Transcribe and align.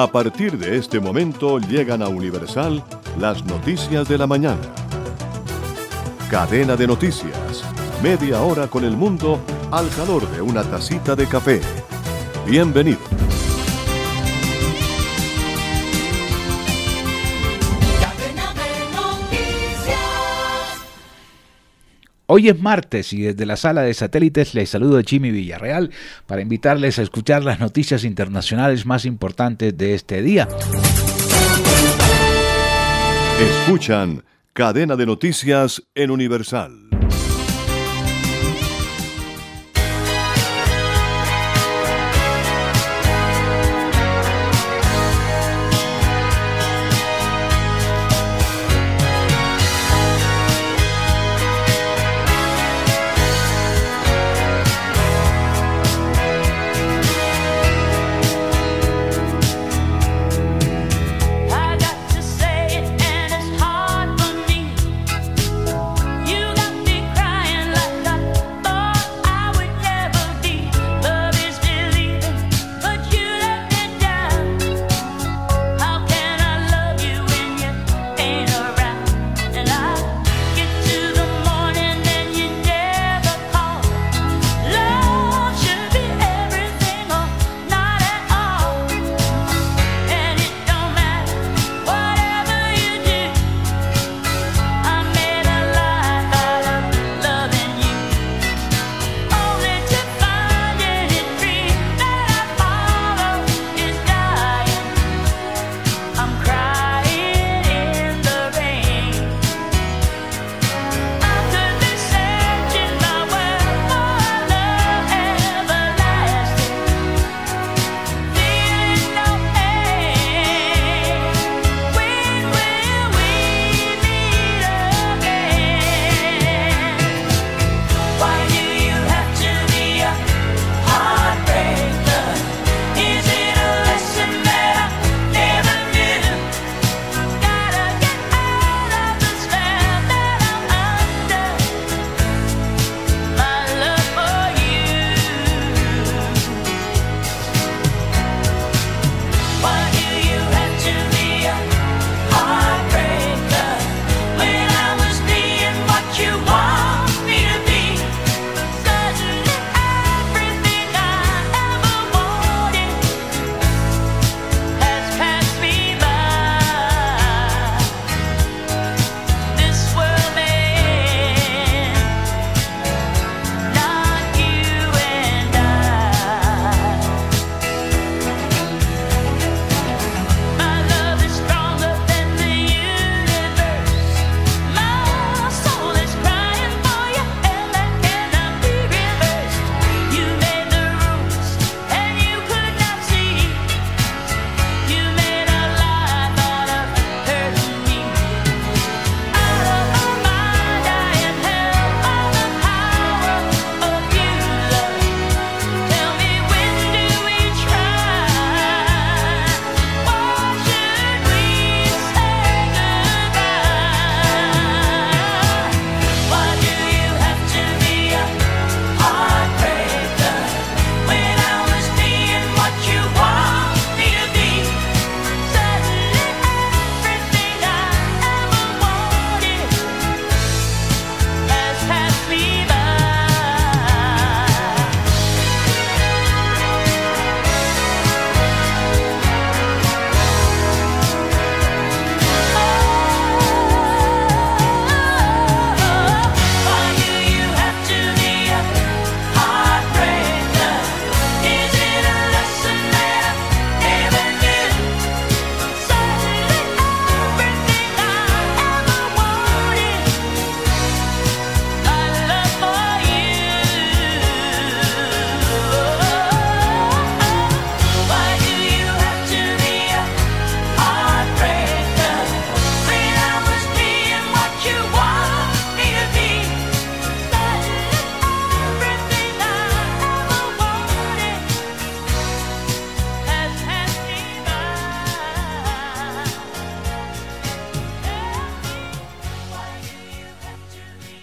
A 0.00 0.06
partir 0.06 0.56
de 0.56 0.76
este 0.76 1.00
momento 1.00 1.58
llegan 1.58 2.02
a 2.02 2.08
Universal 2.08 2.84
las 3.18 3.44
noticias 3.44 4.08
de 4.08 4.16
la 4.16 4.28
mañana. 4.28 4.62
Cadena 6.30 6.76
de 6.76 6.86
noticias. 6.86 7.64
Media 8.00 8.40
hora 8.42 8.68
con 8.68 8.84
el 8.84 8.96
mundo 8.96 9.40
al 9.72 9.88
calor 9.96 10.30
de 10.30 10.40
una 10.40 10.62
tacita 10.62 11.16
de 11.16 11.26
café. 11.26 11.60
Bienvenido. 12.46 13.27
Hoy 22.30 22.50
es 22.50 22.60
martes 22.60 23.14
y 23.14 23.22
desde 23.22 23.46
la 23.46 23.56
sala 23.56 23.80
de 23.80 23.94
satélites 23.94 24.52
les 24.52 24.68
saludo 24.68 24.98
a 24.98 25.02
Jimmy 25.02 25.30
Villarreal 25.30 25.90
para 26.26 26.42
invitarles 26.42 26.98
a 26.98 27.02
escuchar 27.02 27.42
las 27.42 27.58
noticias 27.58 28.04
internacionales 28.04 28.84
más 28.84 29.06
importantes 29.06 29.74
de 29.78 29.94
este 29.94 30.20
día. 30.20 30.46
Escuchan 33.40 34.24
Cadena 34.52 34.96
de 34.96 35.06
Noticias 35.06 35.82
en 35.94 36.10
Universal. 36.10 36.87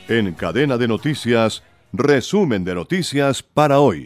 En 0.07 0.33
cadena 0.33 0.77
de 0.77 0.87
noticias, 0.87 1.63
resumen 1.91 2.63
de 2.63 2.75
noticias 2.75 3.41
para 3.41 3.79
hoy. 3.79 4.05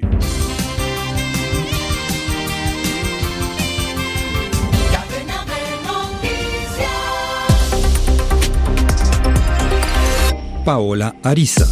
Paola 10.63 11.15
Ariza. 11.21 11.65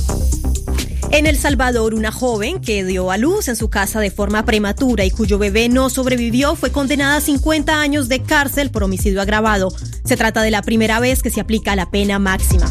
En 1.12 1.26
El 1.26 1.38
Salvador, 1.38 1.94
una 1.94 2.12
joven 2.12 2.60
que 2.60 2.84
dio 2.84 3.12
a 3.12 3.18
luz 3.18 3.48
en 3.48 3.56
su 3.56 3.70
casa 3.70 4.02
de 4.02 4.12
forma 4.12 4.44
prematura 4.44 5.06
y 5.06 5.12
cuyo 5.12 5.38
bebé 5.38 5.70
no 5.70 5.90
sobrevivió 5.90 6.58
fue 6.58 6.74
condenada 6.74 7.16
a 7.16 7.22
50 7.22 7.80
años 7.80 8.10
de 8.10 8.22
cárcel 8.22 8.72
por 8.72 8.84
homicidio 8.84 9.22
agravado. 9.22 9.72
Se 10.04 10.18
trata 10.18 10.42
de 10.42 10.52
la 10.52 10.64
primera 10.64 11.00
vez 11.00 11.24
que 11.24 11.30
se 11.30 11.40
aplica 11.40 11.78
la 11.78 11.90
pena 11.92 12.20
máxima. 12.20 12.66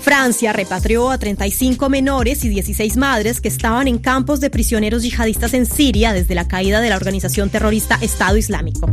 Francia 0.00 0.52
repatrió 0.52 1.10
a 1.10 1.18
35 1.18 1.88
menores 1.88 2.44
y 2.44 2.48
16 2.48 2.96
madres 2.96 3.40
que 3.40 3.48
estaban 3.48 3.86
en 3.88 3.98
campos 3.98 4.40
de 4.40 4.50
prisioneros 4.50 5.02
yihadistas 5.02 5.54
en 5.54 5.66
Siria 5.66 6.12
desde 6.12 6.34
la 6.34 6.48
caída 6.48 6.80
de 6.80 6.88
la 6.88 6.96
organización 6.96 7.50
terrorista 7.50 7.98
Estado 8.00 8.36
Islámico. 8.36 8.92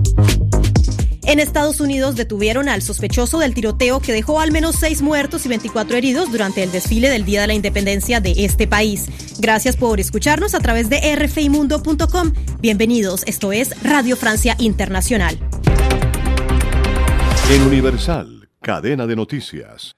En 1.23 1.39
Estados 1.39 1.81
Unidos 1.81 2.15
detuvieron 2.15 2.69
al 2.69 2.81
sospechoso 2.81 3.39
del 3.39 3.53
tiroteo 3.53 3.99
que 3.99 4.13
dejó 4.13 4.39
al 4.39 4.53
menos 4.53 4.77
seis 4.77 5.01
muertos 5.01 5.45
y 5.45 5.49
24 5.49 5.97
heridos 5.97 6.31
durante 6.31 6.63
el 6.63 6.71
desfile 6.71 7.09
del 7.09 7.25
Día 7.25 7.41
de 7.41 7.47
la 7.47 7.53
Independencia 7.53 8.21
de 8.21 8.45
este 8.45 8.65
país. 8.65 9.07
Gracias 9.39 9.75
por 9.75 9.99
escucharnos 9.99 10.55
a 10.55 10.59
través 10.59 10.89
de 10.89 11.15
rfimundo.com. 11.17 12.31
Bienvenidos, 12.61 13.23
esto 13.27 13.51
es 13.51 13.71
Radio 13.83 14.15
Francia 14.15 14.55
Internacional. 14.57 15.37
En 17.49 17.61
Universal, 17.63 18.49
cadena 18.61 19.05
de 19.05 19.15
noticias. 19.17 19.97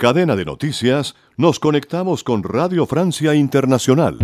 En 0.00 0.06
cadena 0.14 0.34
de 0.34 0.46
noticias 0.46 1.14
nos 1.36 1.60
conectamos 1.60 2.24
con 2.24 2.42
Radio 2.42 2.86
Francia 2.86 3.34
Internacional. 3.34 4.16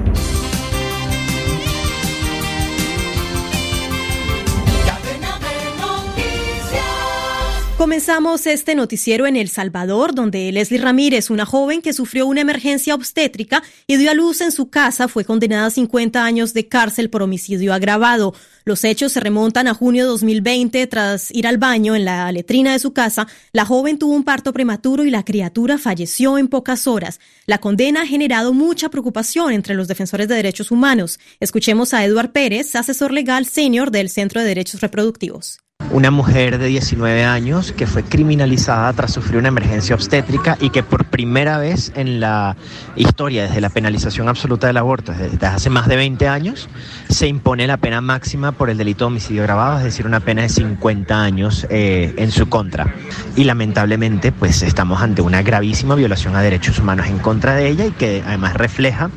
Comenzamos 7.87 8.49
este 8.49 8.75
noticiero 8.75 9.29
en 9.29 9.37
El 9.37 9.49
Salvador, 9.49 10.13
donde 10.13 10.51
Leslie 10.51 10.81
Ramírez, 10.81 11.31
una 11.31 11.47
joven 11.47 11.83
que 11.83 11.93
sufrió 11.93 12.27
una 12.27 12.41
emergencia 12.41 12.97
obstétrica 12.97 13.63
y 13.87 13.97
dio 13.97 14.11
a 14.11 14.15
luz 14.15 14.41
en 14.41 14.51
su 14.51 14.71
casa, 14.71 15.07
fue 15.07 15.25
condenada 15.25 15.67
a 15.67 15.71
50 15.71 16.25
años 16.25 16.53
de 16.53 16.67
cárcel 16.67 17.11
por 17.11 17.23
homicidio 17.23 17.73
agravado. 17.73 18.35
Los 18.65 18.83
hechos 18.83 19.13
se 19.13 19.21
remontan 19.21 19.69
a 19.69 19.75
junio 19.75 20.03
de 20.03 20.09
2020. 20.09 20.85
Tras 20.89 21.31
ir 21.31 21.47
al 21.47 21.59
baño 21.59 21.95
en 21.95 22.05
la 22.05 22.33
letrina 22.33 22.73
de 22.73 22.81
su 22.81 22.93
casa, 22.93 23.29
la 23.53 23.65
joven 23.65 24.01
tuvo 24.01 24.15
un 24.15 24.25
parto 24.25 24.53
prematuro 24.53 25.05
y 25.05 25.11
la 25.11 25.25
criatura 25.25 25.79
falleció 25.79 26.39
en 26.39 26.49
pocas 26.49 26.89
horas. 26.89 27.21
La 27.47 27.59
condena 27.59 28.03
ha 28.03 28.07
generado 28.07 28.53
mucha 28.53 28.89
preocupación 28.89 29.53
entre 29.53 29.77
los 29.77 29.87
defensores 29.87 30.27
de 30.27 30.35
derechos 30.35 30.73
humanos. 30.73 31.21
Escuchemos 31.39 31.95
a 31.95 32.05
Eduard 32.05 32.33
Pérez, 32.33 32.75
asesor 32.75 33.13
legal 33.13 33.47
senior 33.47 33.93
del 33.93 34.11
Centro 34.11 34.41
de 34.41 34.49
Derechos 34.49 34.81
Reproductivos 34.81 35.61
una 35.97 36.11
mujer 36.11 36.59
de 36.59 36.67
19 36.67 37.25
años 37.25 37.73
que 37.73 37.87
fue 37.87 38.03
criminalizada 38.03 38.93
tras 38.93 39.15
sufrir 39.15 39.39
una 39.39 39.49
emergencia 39.49 39.95
obstétrica 39.95 40.59
y 40.61 40.69
que 40.69 40.83
por 40.83 41.07
primera 41.07 41.57
vez 41.57 41.91
en 41.97 42.21
la 42.21 42.55
historia, 42.97 43.45
desde 43.45 43.63
la 43.63 43.71
penalización 43.71 44.29
absoluta 44.29 44.67
del 44.67 44.77
aborto, 44.77 45.13
desde 45.13 45.47
hace 45.47 45.71
más 45.71 45.89
de 45.89 45.97
20 45.97 46.29
años, 46.29 46.69
se 47.09 47.29
impone 47.29 47.67
la 47.67 47.79
pena 47.79 48.03
máxima 48.03 48.53
por 48.53 48.69
el 48.69 48.77
delito 48.77 49.05
de 49.05 49.07
homicidio 49.07 49.41
agravado, 49.41 49.79
es 49.79 49.85
decir, 49.85 50.05
una 50.05 50.21
pena 50.21 50.43
de 50.43 50.51
50 50.51 51.23
años 51.23 51.67
eh, 51.71 52.13
en 52.19 52.31
su 52.31 52.47
contra. 52.51 52.95
Y 53.35 53.45
lamentablemente, 53.45 54.33
pues 54.33 54.63
estamos 54.63 55.01
ante 55.01 55.23
una 55.23 55.41
gravísima 55.41 55.95
violación 55.95 56.37
a 56.37 56.43
derechos 56.43 56.79
humanos 56.79 57.07
en 57.07 57.19
contra 57.21 57.55
de 57.55 57.69
ella 57.69 57.87
y 57.87 57.93
que 57.93 58.23
además 58.27 58.53
refleja 58.53 59.11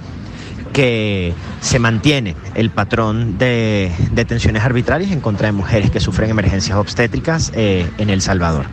que 0.74 1.34
se 1.62 1.80
mantiene 1.80 2.36
el 2.56 2.70
patrón 2.70 3.38
de 3.38 3.92
detenciones 4.12 4.64
arbitrarias 4.64 5.12
en 5.12 5.20
contra 5.20 5.48
de 5.48 5.52
mujeres 5.52 5.92
que 5.92 6.00
sufren 6.00 6.30
emergencias 6.30 6.78
obstétricas 6.78 7.52
eh, 7.56 7.90
en 7.98 8.10
El 8.10 8.22
Salvador. 8.22 8.66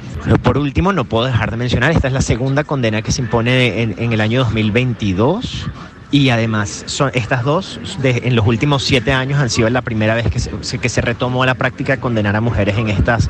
Por 0.43 0.59
último, 0.59 0.93
no 0.93 1.05
puedo 1.05 1.25
dejar 1.25 1.51
de 1.51 1.57
mencionar, 1.57 1.93
esta 1.93 2.09
es 2.09 2.13
la 2.13 2.23
segunda 2.23 2.65
condena 2.65 3.03
que 3.03 3.13
se 3.13 3.23
impone 3.23 3.83
en, 3.83 4.13
el 4.13 4.21
año 4.21 4.41
2022 4.41 5.67
y 6.11 6.31
además 6.31 6.85
son 6.87 7.11
estas 7.15 7.43
dos 7.43 7.81
en 8.03 8.37
los 8.37 8.47
últimos 8.47 8.85
siete 8.85 9.13
años 9.13 9.41
han 9.41 9.51
sido 9.51 9.69
la 9.71 9.83
primera 9.83 10.15
vez 10.15 10.31
que 10.31 10.39
se, 10.39 10.79
que 10.79 10.89
se 10.89 11.01
retomó 11.01 11.45
la 11.45 11.55
práctica 11.55 11.97
de 11.97 12.01
condenar 12.01 12.37
a 12.37 12.41
mujeres 12.41 12.79
en 12.79 12.89
estas 12.89 13.29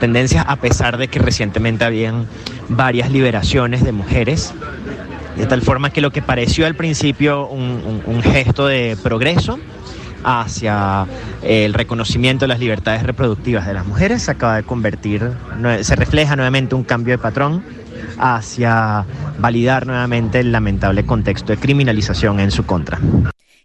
tendencias 0.00 0.44
a 0.48 0.56
pesar 0.56 0.98
de 0.98 1.06
que 1.06 1.20
recientemente 1.20 1.84
habían 1.84 2.26
varias 2.68 3.12
liberaciones 3.12 3.84
de 3.84 3.92
mujeres 3.92 4.52
de 5.36 5.46
tal 5.46 5.62
forma 5.62 5.90
que 5.90 6.00
lo 6.00 6.10
que 6.10 6.22
pareció 6.22 6.66
al 6.66 6.74
principio 6.74 7.48
un, 7.48 8.22
gesto 8.22 8.66
de 8.66 8.96
progreso 9.02 9.58
hacia 10.24 11.06
el 11.42 11.74
reconocimiento 11.74 12.44
de 12.44 12.48
las 12.48 12.58
libertades 12.58 13.02
reproductivas 13.02 13.66
de 13.66 13.74
las 13.74 13.86
mujeres 13.86 14.22
se 14.22 14.30
acaba 14.32 14.56
de 14.56 14.62
convertir, 14.62 15.30
se 15.82 15.94
refleja 15.94 16.34
nuevamente 16.36 16.74
un 16.74 16.84
cambio 16.84 17.12
de 17.12 17.18
patrón 17.18 17.62
hacia 18.18 19.04
validar 19.38 19.86
nuevamente 19.86 20.40
el 20.40 20.52
lamentable 20.52 21.04
contexto 21.04 21.52
de 21.52 21.58
criminalización 21.58 22.40
en 22.40 22.50
su 22.50 22.64
contra. 22.64 22.98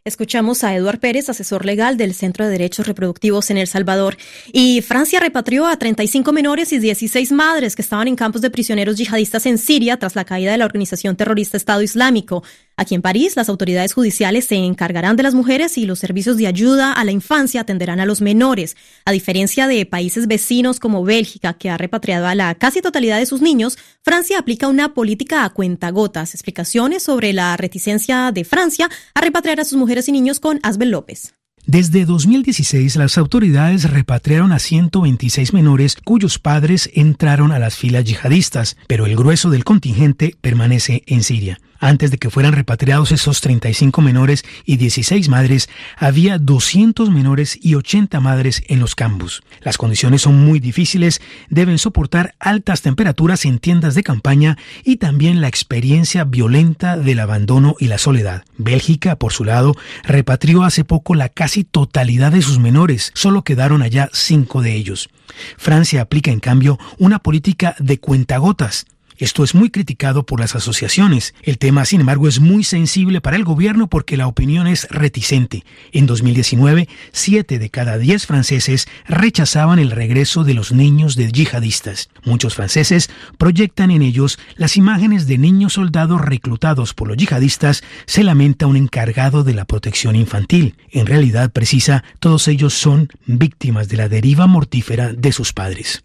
Escuchamos 0.03 0.63
a 0.63 0.75
Eduard 0.75 0.99
Pérez, 0.99 1.29
asesor 1.29 1.63
legal 1.63 1.95
del 1.95 2.15
Centro 2.15 2.45
de 2.45 2.51
Derechos 2.51 2.87
Reproductivos 2.87 3.51
en 3.51 3.57
El 3.57 3.67
Salvador. 3.67 4.17
Y 4.51 4.81
Francia 4.81 5.19
repatrió 5.19 5.67
a 5.67 5.77
35 5.77 6.31
menores 6.31 6.73
y 6.73 6.79
16 6.79 7.31
madres 7.31 7.75
que 7.75 7.83
estaban 7.83 8.07
en 8.07 8.15
campos 8.15 8.41
de 8.41 8.49
prisioneros 8.49 8.97
yihadistas 8.97 9.45
en 9.45 9.59
Siria 9.59 9.97
tras 9.97 10.15
la 10.15 10.25
caída 10.25 10.53
de 10.53 10.57
la 10.57 10.65
organización 10.65 11.15
terrorista 11.15 11.55
Estado 11.55 11.83
Islámico. 11.83 12.43
Aquí 12.81 12.95
en 12.95 13.03
París, 13.03 13.35
las 13.35 13.47
autoridades 13.47 13.93
judiciales 13.93 14.45
se 14.45 14.55
encargarán 14.55 15.15
de 15.15 15.21
las 15.21 15.35
mujeres 15.35 15.77
y 15.77 15.85
los 15.85 15.99
servicios 15.99 16.37
de 16.37 16.47
ayuda 16.47 16.93
a 16.93 17.05
la 17.05 17.11
infancia 17.11 17.61
atenderán 17.61 17.99
a 17.99 18.07
los 18.07 18.21
menores. 18.21 18.75
A 19.05 19.11
diferencia 19.11 19.67
de 19.67 19.85
países 19.85 20.25
vecinos 20.25 20.79
como 20.79 21.03
Bélgica, 21.03 21.53
que 21.53 21.69
ha 21.69 21.77
repatriado 21.77 22.25
a 22.25 22.33
la 22.33 22.55
casi 22.55 22.81
totalidad 22.81 23.19
de 23.19 23.27
sus 23.27 23.39
niños, 23.39 23.77
Francia 24.01 24.39
aplica 24.39 24.67
una 24.67 24.95
política 24.95 25.45
a 25.45 25.51
cuentagotas. 25.51 26.33
Explicaciones 26.33 27.03
sobre 27.03 27.33
la 27.33 27.55
reticencia 27.55 28.31
de 28.31 28.45
Francia 28.45 28.89
a 29.13 29.21
repatriar 29.21 29.59
a 29.59 29.65
sus 29.65 29.77
mujeres 29.77 30.09
y 30.09 30.11
niños 30.11 30.39
con 30.39 30.59
Asbel 30.63 30.89
López. 30.89 31.35
Desde 31.67 32.05
2016, 32.05 32.95
las 32.95 33.19
autoridades 33.19 33.91
repatriaron 33.91 34.53
a 34.53 34.57
126 34.57 35.53
menores 35.53 35.97
cuyos 36.03 36.39
padres 36.39 36.89
entraron 36.95 37.51
a 37.51 37.59
las 37.59 37.75
filas 37.75 38.05
yihadistas, 38.05 38.75
pero 38.87 39.05
el 39.05 39.15
grueso 39.15 39.51
del 39.51 39.65
contingente 39.65 40.35
permanece 40.41 41.03
en 41.05 41.21
Siria. 41.21 41.59
Antes 41.81 42.11
de 42.11 42.19
que 42.19 42.29
fueran 42.29 42.53
repatriados 42.53 43.11
esos 43.11 43.41
35 43.41 44.01
menores 44.01 44.45
y 44.65 44.77
16 44.77 45.29
madres, 45.29 45.67
había 45.97 46.37
200 46.37 47.09
menores 47.09 47.57
y 47.59 47.73
80 47.73 48.19
madres 48.19 48.61
en 48.67 48.79
los 48.79 48.93
campus. 48.93 49.41
Las 49.61 49.79
condiciones 49.79 50.21
son 50.21 50.45
muy 50.45 50.59
difíciles, 50.59 51.21
deben 51.49 51.79
soportar 51.79 52.35
altas 52.39 52.83
temperaturas 52.83 53.45
en 53.45 53.57
tiendas 53.57 53.95
de 53.95 54.03
campaña 54.03 54.59
y 54.83 54.97
también 54.97 55.41
la 55.41 55.47
experiencia 55.47 56.23
violenta 56.23 56.97
del 56.97 57.19
abandono 57.19 57.75
y 57.79 57.87
la 57.87 57.97
soledad. 57.97 58.43
Bélgica, 58.59 59.15
por 59.15 59.33
su 59.33 59.43
lado, 59.43 59.75
repatrió 60.03 60.63
hace 60.63 60.83
poco 60.83 61.15
la 61.15 61.29
casi 61.29 61.63
totalidad 61.63 62.31
de 62.31 62.43
sus 62.43 62.59
menores, 62.59 63.11
solo 63.15 63.41
quedaron 63.41 63.81
allá 63.81 64.07
cinco 64.13 64.61
de 64.61 64.75
ellos. 64.75 65.09
Francia 65.57 66.01
aplica, 66.01 66.29
en 66.29 66.41
cambio, 66.41 66.77
una 66.99 67.17
política 67.17 67.75
de 67.79 67.99
cuentagotas. 67.99 68.85
Esto 69.17 69.43
es 69.43 69.55
muy 69.55 69.69
criticado 69.69 70.25
por 70.25 70.39
las 70.39 70.55
asociaciones. 70.55 71.33
El 71.43 71.57
tema, 71.57 71.85
sin 71.85 72.01
embargo, 72.01 72.27
es 72.27 72.39
muy 72.39 72.63
sensible 72.63 73.21
para 73.21 73.37
el 73.37 73.43
gobierno 73.43 73.87
porque 73.87 74.17
la 74.17 74.27
opinión 74.27 74.67
es 74.67 74.87
reticente. 74.89 75.63
En 75.91 76.05
2019, 76.05 76.87
siete 77.11 77.59
de 77.59 77.69
cada 77.69 77.97
diez 77.97 78.25
franceses 78.25 78.87
rechazaban 79.07 79.79
el 79.79 79.91
regreso 79.91 80.43
de 80.43 80.53
los 80.53 80.71
niños 80.71 81.15
de 81.15 81.31
yihadistas. 81.31 82.09
Muchos 82.23 82.55
franceses 82.55 83.09
proyectan 83.37 83.91
en 83.91 84.01
ellos 84.01 84.39
las 84.55 84.77
imágenes 84.77 85.27
de 85.27 85.37
niños 85.37 85.73
soldados 85.73 86.21
reclutados 86.21 86.93
por 86.93 87.07
los 87.07 87.17
yihadistas, 87.17 87.83
se 88.05 88.23
lamenta 88.23 88.67
un 88.67 88.75
encargado 88.75 89.43
de 89.43 89.53
la 89.53 89.65
protección 89.65 90.15
infantil. 90.15 90.75
En 90.89 91.05
realidad 91.05 91.51
precisa, 91.51 92.03
todos 92.19 92.47
ellos 92.47 92.73
son 92.73 93.09
víctimas 93.25 93.87
de 93.89 93.97
la 93.97 94.09
deriva 94.09 94.47
mortífera 94.47 95.13
de 95.13 95.31
sus 95.31 95.53
padres. 95.53 96.03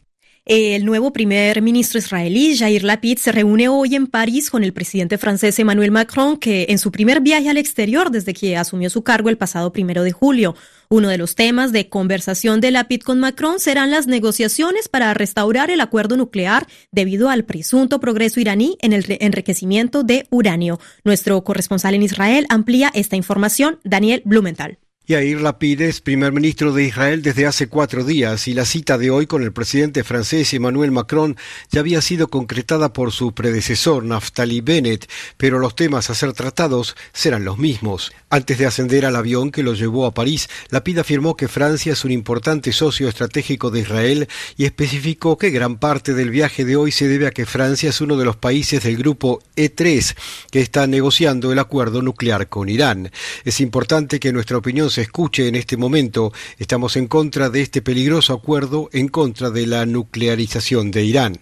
El 0.48 0.84
nuevo 0.84 1.12
primer 1.12 1.60
ministro 1.60 1.98
israelí, 1.98 2.56
Jair 2.56 2.84
Lapid, 2.84 3.18
se 3.18 3.32
reúne 3.32 3.68
hoy 3.68 3.96
en 3.96 4.06
París 4.06 4.48
con 4.48 4.62
el 4.62 4.72
presidente 4.72 5.18
francés 5.18 5.58
Emmanuel 5.58 5.90
Macron, 5.90 6.36
que 6.36 6.66
en 6.68 6.78
su 6.78 6.92
primer 6.92 7.20
viaje 7.20 7.50
al 7.50 7.56
exterior 7.56 8.12
desde 8.12 8.32
que 8.32 8.56
asumió 8.56 8.88
su 8.88 9.02
cargo 9.02 9.28
el 9.28 9.38
pasado 9.38 9.72
primero 9.72 10.04
de 10.04 10.12
julio. 10.12 10.54
Uno 10.88 11.08
de 11.08 11.18
los 11.18 11.34
temas 11.34 11.72
de 11.72 11.88
conversación 11.88 12.60
de 12.60 12.70
Lapid 12.70 13.00
con 13.00 13.18
Macron 13.18 13.58
serán 13.58 13.90
las 13.90 14.06
negociaciones 14.06 14.88
para 14.88 15.12
restaurar 15.14 15.68
el 15.72 15.80
acuerdo 15.80 16.16
nuclear 16.16 16.68
debido 16.92 17.28
al 17.28 17.44
presunto 17.44 17.98
progreso 17.98 18.38
iraní 18.38 18.78
en 18.82 18.92
el 18.92 19.04
enriquecimiento 19.18 20.04
de 20.04 20.28
uranio. 20.30 20.78
Nuestro 21.02 21.42
corresponsal 21.42 21.96
en 21.96 22.04
Israel 22.04 22.46
amplía 22.50 22.92
esta 22.94 23.16
información, 23.16 23.80
Daniel 23.82 24.22
Blumenthal. 24.24 24.78
Yair 25.08 25.40
Lapid 25.40 25.82
es 25.82 26.00
primer 26.00 26.32
ministro 26.32 26.72
de 26.72 26.82
Israel 26.82 27.22
desde 27.22 27.46
hace 27.46 27.68
cuatro 27.68 28.02
días 28.02 28.48
y 28.48 28.54
la 28.54 28.64
cita 28.64 28.98
de 28.98 29.10
hoy 29.10 29.28
con 29.28 29.44
el 29.44 29.52
presidente 29.52 30.02
francés 30.02 30.52
Emmanuel 30.52 30.90
Macron 30.90 31.36
ya 31.70 31.78
había 31.78 32.02
sido 32.02 32.26
concretada 32.26 32.92
por 32.92 33.12
su 33.12 33.32
predecesor 33.32 34.02
Naftali 34.02 34.62
Bennett, 34.62 35.08
pero 35.36 35.60
los 35.60 35.76
temas 35.76 36.10
a 36.10 36.16
ser 36.16 36.32
tratados 36.32 36.96
serán 37.12 37.44
los 37.44 37.56
mismos. 37.56 38.10
Antes 38.30 38.58
de 38.58 38.66
ascender 38.66 39.06
al 39.06 39.14
avión 39.14 39.52
que 39.52 39.62
lo 39.62 39.74
llevó 39.74 40.06
a 40.06 40.12
París, 40.12 40.50
Lapid 40.70 40.98
afirmó 40.98 41.36
que 41.36 41.46
Francia 41.46 41.92
es 41.92 42.04
un 42.04 42.10
importante 42.10 42.72
socio 42.72 43.08
estratégico 43.08 43.70
de 43.70 43.82
Israel 43.82 44.28
y 44.56 44.64
especificó 44.64 45.38
que 45.38 45.50
gran 45.50 45.78
parte 45.78 46.14
del 46.14 46.30
viaje 46.30 46.64
de 46.64 46.74
hoy 46.74 46.90
se 46.90 47.06
debe 47.06 47.28
a 47.28 47.30
que 47.30 47.46
Francia 47.46 47.90
es 47.90 48.00
uno 48.00 48.16
de 48.16 48.24
los 48.24 48.34
países 48.34 48.82
del 48.82 48.96
grupo 48.96 49.40
E3 49.54 50.16
que 50.50 50.60
está 50.60 50.88
negociando 50.88 51.52
el 51.52 51.60
acuerdo 51.60 52.02
nuclear 52.02 52.48
con 52.48 52.68
Irán. 52.68 53.12
Es 53.44 53.60
importante 53.60 54.18
que 54.18 54.32
nuestra 54.32 54.56
opinión 54.56 54.90
escuche 54.98 55.48
en 55.48 55.54
este 55.54 55.76
momento. 55.76 56.32
Estamos 56.58 56.96
en 56.96 57.06
contra 57.06 57.50
de 57.50 57.62
este 57.62 57.82
peligroso 57.82 58.32
acuerdo, 58.32 58.88
en 58.92 59.08
contra 59.08 59.50
de 59.50 59.66
la 59.66 59.86
nuclearización 59.86 60.90
de 60.90 61.04
Irán. 61.04 61.38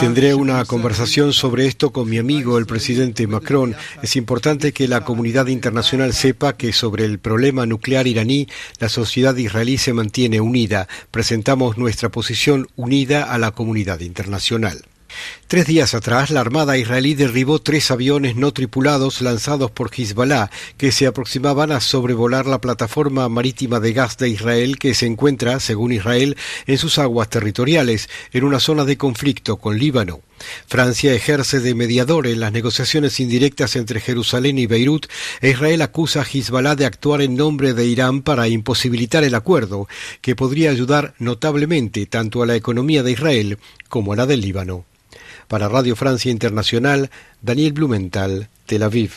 Tendré 0.00 0.34
una 0.34 0.64
conversación 0.64 1.34
sobre 1.34 1.66
esto 1.66 1.90
con 1.90 2.08
mi 2.08 2.16
amigo, 2.16 2.56
el 2.56 2.64
presidente 2.64 3.26
Macron. 3.26 3.76
Es 4.02 4.16
importante 4.16 4.72
que 4.72 4.88
la 4.88 5.04
comunidad 5.04 5.46
internacional 5.48 6.14
sepa 6.14 6.56
que 6.56 6.72
sobre 6.72 7.04
el 7.04 7.18
problema 7.18 7.66
nuclear 7.66 8.06
iraní, 8.06 8.48
la 8.78 8.88
sociedad 8.88 9.36
israelí 9.36 9.76
se 9.76 9.92
mantiene 9.92 10.40
unida. 10.40 10.88
Presentamos 11.10 11.76
nuestra 11.76 12.08
posición 12.08 12.66
unida 12.76 13.24
a 13.24 13.36
la 13.36 13.50
comunidad 13.50 14.00
internacional. 14.00 14.82
Tres 15.50 15.66
días 15.66 15.94
atrás, 15.94 16.30
la 16.30 16.42
Armada 16.42 16.78
israelí 16.78 17.14
derribó 17.14 17.58
tres 17.58 17.90
aviones 17.90 18.36
no 18.36 18.52
tripulados 18.52 19.20
lanzados 19.20 19.72
por 19.72 19.90
Hezbollah 19.92 20.48
que 20.76 20.92
se 20.92 21.08
aproximaban 21.08 21.72
a 21.72 21.80
sobrevolar 21.80 22.46
la 22.46 22.60
plataforma 22.60 23.28
marítima 23.28 23.80
de 23.80 23.92
gas 23.92 24.16
de 24.16 24.28
Israel 24.28 24.78
que 24.78 24.94
se 24.94 25.06
encuentra, 25.06 25.58
según 25.58 25.90
Israel, 25.90 26.36
en 26.68 26.78
sus 26.78 27.00
aguas 27.00 27.30
territoriales, 27.30 28.08
en 28.32 28.44
una 28.44 28.60
zona 28.60 28.84
de 28.84 28.96
conflicto 28.96 29.56
con 29.56 29.76
Líbano. 29.76 30.20
Francia 30.68 31.12
ejerce 31.12 31.58
de 31.58 31.74
mediador 31.74 32.28
en 32.28 32.38
las 32.38 32.52
negociaciones 32.52 33.18
indirectas 33.18 33.74
entre 33.74 33.98
Jerusalén 33.98 34.56
y 34.56 34.66
Beirut 34.66 35.08
e 35.40 35.50
Israel 35.50 35.82
acusa 35.82 36.20
a 36.20 36.26
Hezbollah 36.32 36.76
de 36.76 36.86
actuar 36.86 37.22
en 37.22 37.34
nombre 37.34 37.74
de 37.74 37.86
Irán 37.86 38.22
para 38.22 38.46
imposibilitar 38.46 39.24
el 39.24 39.34
acuerdo, 39.34 39.88
que 40.20 40.36
podría 40.36 40.70
ayudar 40.70 41.14
notablemente 41.18 42.06
tanto 42.06 42.40
a 42.40 42.46
la 42.46 42.54
economía 42.54 43.02
de 43.02 43.10
Israel 43.10 43.58
como 43.88 44.12
a 44.12 44.16
la 44.16 44.26
del 44.26 44.42
Líbano. 44.42 44.84
Para 45.50 45.68
Radio 45.68 45.96
Francia 45.96 46.30
Internacional, 46.30 47.10
Daniel 47.42 47.72
Blumenthal, 47.72 48.48
Tel 48.66 48.84
Aviv. 48.84 49.14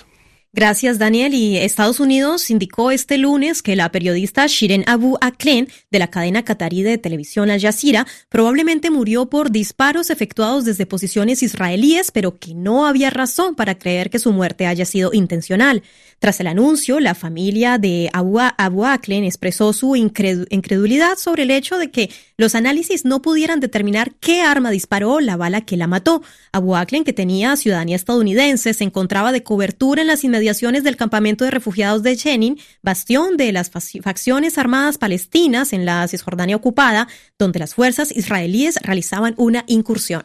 Gracias, 0.55 0.99
Daniel. 0.99 1.33
Y 1.33 1.57
Estados 1.57 1.99
Unidos 1.99 2.51
indicó 2.51 2.91
este 2.91 3.17
lunes 3.17 3.63
que 3.63 3.75
la 3.75 3.91
periodista 3.91 4.45
Shiren 4.45 4.83
Abu 4.85 5.17
Akleh 5.19 5.67
de 5.89 5.97
la 5.97 6.11
cadena 6.11 6.45
qatarí 6.45 6.83
de 6.83 6.99
televisión 6.99 7.49
Al 7.49 7.59
Jazeera 7.59 8.05
probablemente 8.29 8.91
murió 8.91 9.31
por 9.31 9.49
disparos 9.49 10.11
efectuados 10.11 10.63
desde 10.63 10.85
posiciones 10.85 11.41
israelíes, 11.41 12.11
pero 12.11 12.37
que 12.37 12.53
no 12.53 12.85
había 12.85 13.09
razón 13.09 13.55
para 13.55 13.79
creer 13.79 14.11
que 14.11 14.19
su 14.19 14.31
muerte 14.31 14.67
haya 14.67 14.85
sido 14.85 15.11
intencional. 15.11 15.81
Tras 16.19 16.39
el 16.39 16.45
anuncio, 16.45 16.99
la 16.99 17.15
familia 17.15 17.79
de 17.79 18.11
Abu, 18.13 18.37
Abu 18.39 18.85
Akleh 18.85 19.25
expresó 19.25 19.73
su 19.73 19.95
incredulidad 19.95 21.17
sobre 21.17 21.43
el 21.43 21.51
hecho 21.51 21.79
de 21.79 21.89
que 21.89 22.11
los 22.37 22.53
análisis 22.53 23.05
no 23.05 23.23
pudieran 23.23 23.59
determinar 23.59 24.13
qué 24.19 24.41
arma 24.41 24.69
disparó 24.69 25.19
la 25.19 25.35
bala 25.35 25.61
que 25.61 25.77
la 25.77 25.87
mató. 25.87 26.21
Abu 26.51 26.75
Akleh, 26.75 27.03
que 27.03 27.11
tenía 27.11 27.55
ciudadanía 27.55 27.95
estadounidense, 27.95 28.75
se 28.75 28.83
encontraba 28.83 29.31
de 29.31 29.41
cobertura 29.41 30.01
en 30.01 30.07
las 30.07 30.23
inmediaciones 30.23 30.42
del 30.83 30.97
campamento 30.97 31.45
de 31.45 31.51
refugiados 31.51 32.03
de 32.03 32.17
Jenin, 32.17 32.59
bastión 32.81 33.37
de 33.37 33.51
las 33.51 33.69
facciones 33.69 34.57
armadas 34.57 34.97
palestinas 34.97 35.73
en 35.73 35.85
la 35.85 36.07
Cisjordania 36.07 36.55
ocupada, 36.55 37.07
donde 37.39 37.59
las 37.59 37.73
fuerzas 37.75 38.11
israelíes 38.11 38.77
realizaban 38.81 39.33
una 39.37 39.63
incursión. 39.67 40.23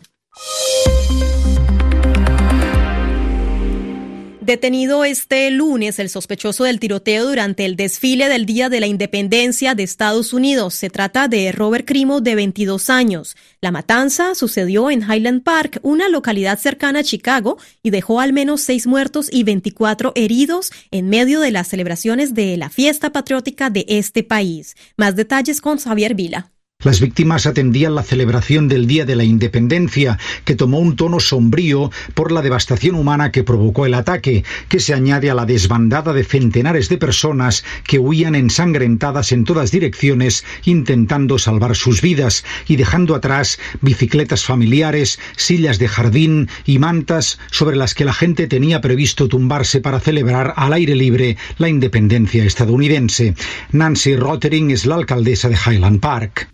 Detenido 4.48 5.04
este 5.04 5.50
lunes 5.50 5.98
el 5.98 6.08
sospechoso 6.08 6.64
del 6.64 6.80
tiroteo 6.80 7.28
durante 7.28 7.66
el 7.66 7.76
desfile 7.76 8.30
del 8.30 8.46
Día 8.46 8.70
de 8.70 8.80
la 8.80 8.86
Independencia 8.86 9.74
de 9.74 9.82
Estados 9.82 10.32
Unidos. 10.32 10.72
Se 10.72 10.88
trata 10.88 11.28
de 11.28 11.52
Robert 11.52 11.86
Crimo, 11.86 12.22
de 12.22 12.34
22 12.34 12.88
años. 12.88 13.36
La 13.60 13.72
matanza 13.72 14.34
sucedió 14.34 14.90
en 14.90 15.02
Highland 15.02 15.42
Park, 15.42 15.80
una 15.82 16.08
localidad 16.08 16.58
cercana 16.58 17.00
a 17.00 17.04
Chicago, 17.04 17.58
y 17.82 17.90
dejó 17.90 18.20
al 18.20 18.32
menos 18.32 18.62
seis 18.62 18.86
muertos 18.86 19.28
y 19.30 19.42
24 19.42 20.12
heridos 20.14 20.70
en 20.90 21.10
medio 21.10 21.40
de 21.40 21.50
las 21.50 21.68
celebraciones 21.68 22.32
de 22.32 22.56
la 22.56 22.70
fiesta 22.70 23.12
patriótica 23.12 23.68
de 23.68 23.84
este 23.86 24.22
país. 24.22 24.76
Más 24.96 25.14
detalles 25.14 25.60
con 25.60 25.76
Xavier 25.76 26.14
Vila. 26.14 26.52
Las 26.84 27.00
víctimas 27.00 27.46
atendían 27.46 27.96
la 27.96 28.04
celebración 28.04 28.68
del 28.68 28.86
Día 28.86 29.04
de 29.04 29.16
la 29.16 29.24
Independencia, 29.24 30.16
que 30.44 30.54
tomó 30.54 30.78
un 30.78 30.94
tono 30.94 31.18
sombrío 31.18 31.90
por 32.14 32.30
la 32.30 32.40
devastación 32.40 32.94
humana 32.94 33.32
que 33.32 33.42
provocó 33.42 33.84
el 33.84 33.94
ataque, 33.94 34.44
que 34.68 34.78
se 34.78 34.94
añade 34.94 35.28
a 35.28 35.34
la 35.34 35.44
desbandada 35.44 36.12
de 36.12 36.22
centenares 36.22 36.88
de 36.88 36.96
personas 36.96 37.64
que 37.84 37.98
huían 37.98 38.36
ensangrentadas 38.36 39.32
en 39.32 39.42
todas 39.42 39.72
direcciones 39.72 40.44
intentando 40.66 41.40
salvar 41.40 41.74
sus 41.74 42.00
vidas 42.00 42.44
y 42.68 42.76
dejando 42.76 43.16
atrás 43.16 43.58
bicicletas 43.80 44.44
familiares, 44.44 45.18
sillas 45.36 45.80
de 45.80 45.88
jardín 45.88 46.48
y 46.64 46.78
mantas 46.78 47.40
sobre 47.50 47.74
las 47.74 47.94
que 47.94 48.04
la 48.04 48.14
gente 48.14 48.46
tenía 48.46 48.80
previsto 48.80 49.26
tumbarse 49.26 49.80
para 49.80 49.98
celebrar 49.98 50.54
al 50.54 50.72
aire 50.72 50.94
libre 50.94 51.38
la 51.56 51.68
independencia 51.68 52.44
estadounidense. 52.44 53.34
Nancy 53.72 54.14
Rottering 54.14 54.70
es 54.70 54.86
la 54.86 54.94
alcaldesa 54.94 55.48
de 55.48 55.56
Highland 55.56 55.98
Park. 55.98 56.48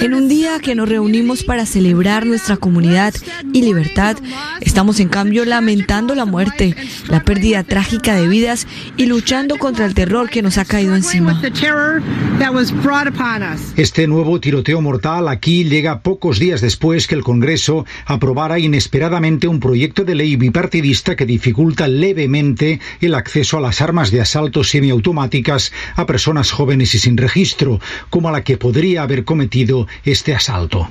En 0.00 0.14
un 0.14 0.28
día 0.28 0.58
que 0.58 0.74
nos 0.74 0.88
reunimos 0.88 1.44
para 1.44 1.64
celebrar 1.64 2.26
nuestra 2.26 2.56
comunidad 2.56 3.14
y 3.52 3.62
libertad, 3.62 4.16
estamos 4.60 4.98
en 4.98 5.08
cambio 5.08 5.44
lamentando 5.44 6.16
la 6.16 6.24
muerte, 6.24 6.74
la 7.06 7.22
pérdida 7.22 7.62
trágica 7.62 8.16
de 8.16 8.26
vidas 8.26 8.66
y 8.96 9.06
luchando 9.06 9.58
contra 9.58 9.86
el 9.86 9.94
terror 9.94 10.28
que 10.28 10.42
nos 10.42 10.58
ha 10.58 10.64
caído 10.64 10.96
encima. 10.96 11.40
Este 13.76 14.08
nuevo 14.08 14.40
tiroteo 14.40 14.80
mortal 14.80 15.28
aquí 15.28 15.62
llega 15.62 16.00
pocos 16.00 16.40
días 16.40 16.60
después 16.60 17.06
que 17.06 17.14
el 17.14 17.22
Congreso 17.22 17.86
aprobara 18.06 18.58
inesperadamente 18.58 19.46
un 19.46 19.60
proyecto 19.60 20.04
de 20.04 20.16
ley 20.16 20.34
bipartidista 20.34 21.14
que 21.14 21.26
dificulta 21.26 21.86
levemente 21.86 22.80
el 23.00 23.14
acceso 23.14 23.58
a 23.58 23.60
las 23.60 23.80
armas 23.80 24.10
de 24.10 24.20
asalto 24.20 24.64
semiautomáticas 24.64 25.72
a 25.94 26.06
personas 26.06 26.50
jóvenes 26.50 26.94
y 26.96 26.98
sin 26.98 27.16
registro, 27.16 27.80
como 28.10 28.28
a 28.28 28.32
la 28.32 28.47
que 28.48 28.56
podría 28.56 29.02
haber 29.02 29.26
cometido 29.26 29.86
este 30.06 30.34
asalto. 30.34 30.88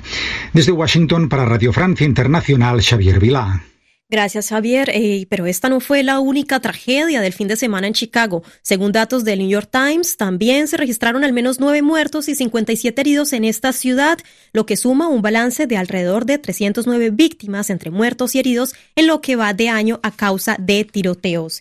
Desde 0.52 0.70
Washington 0.70 1.28
para 1.28 1.44
Radio 1.44 1.72
Francia 1.72 2.06
Internacional, 2.06 2.80
Xavier 2.80 3.18
Vilá. 3.18 3.64
Gracias, 4.10 4.50
Javier. 4.50 4.90
Pero 5.28 5.44
esta 5.44 5.68
no 5.68 5.80
fue 5.80 6.04
la 6.04 6.20
única 6.20 6.60
tragedia 6.60 7.20
del 7.20 7.32
fin 7.32 7.48
de 7.48 7.56
semana 7.56 7.88
en 7.88 7.92
Chicago. 7.92 8.44
Según 8.62 8.92
datos 8.92 9.24
del 9.24 9.40
New 9.40 9.48
York 9.48 9.68
Times, 9.70 10.16
también 10.16 10.68
se 10.68 10.78
registraron 10.78 11.24
al 11.24 11.32
menos 11.32 11.58
nueve 11.58 11.82
muertos 11.82 12.28
y 12.28 12.36
57 12.36 12.98
heridos 13.00 13.32
en 13.32 13.44
esta 13.44 13.72
ciudad, 13.72 14.18
lo 14.52 14.64
que 14.64 14.78
suma 14.78 15.08
un 15.08 15.20
balance 15.20 15.66
de 15.66 15.76
alrededor 15.76 16.26
de 16.26 16.38
309 16.38 17.10
víctimas 17.10 17.70
entre 17.70 17.90
muertos 17.90 18.34
y 18.34 18.38
heridos 18.38 18.74
en 18.94 19.08
lo 19.08 19.20
que 19.20 19.34
va 19.34 19.52
de 19.52 19.68
año 19.68 19.98
a 20.04 20.12
causa 20.12 20.56
de 20.58 20.84
tiroteos. 20.84 21.60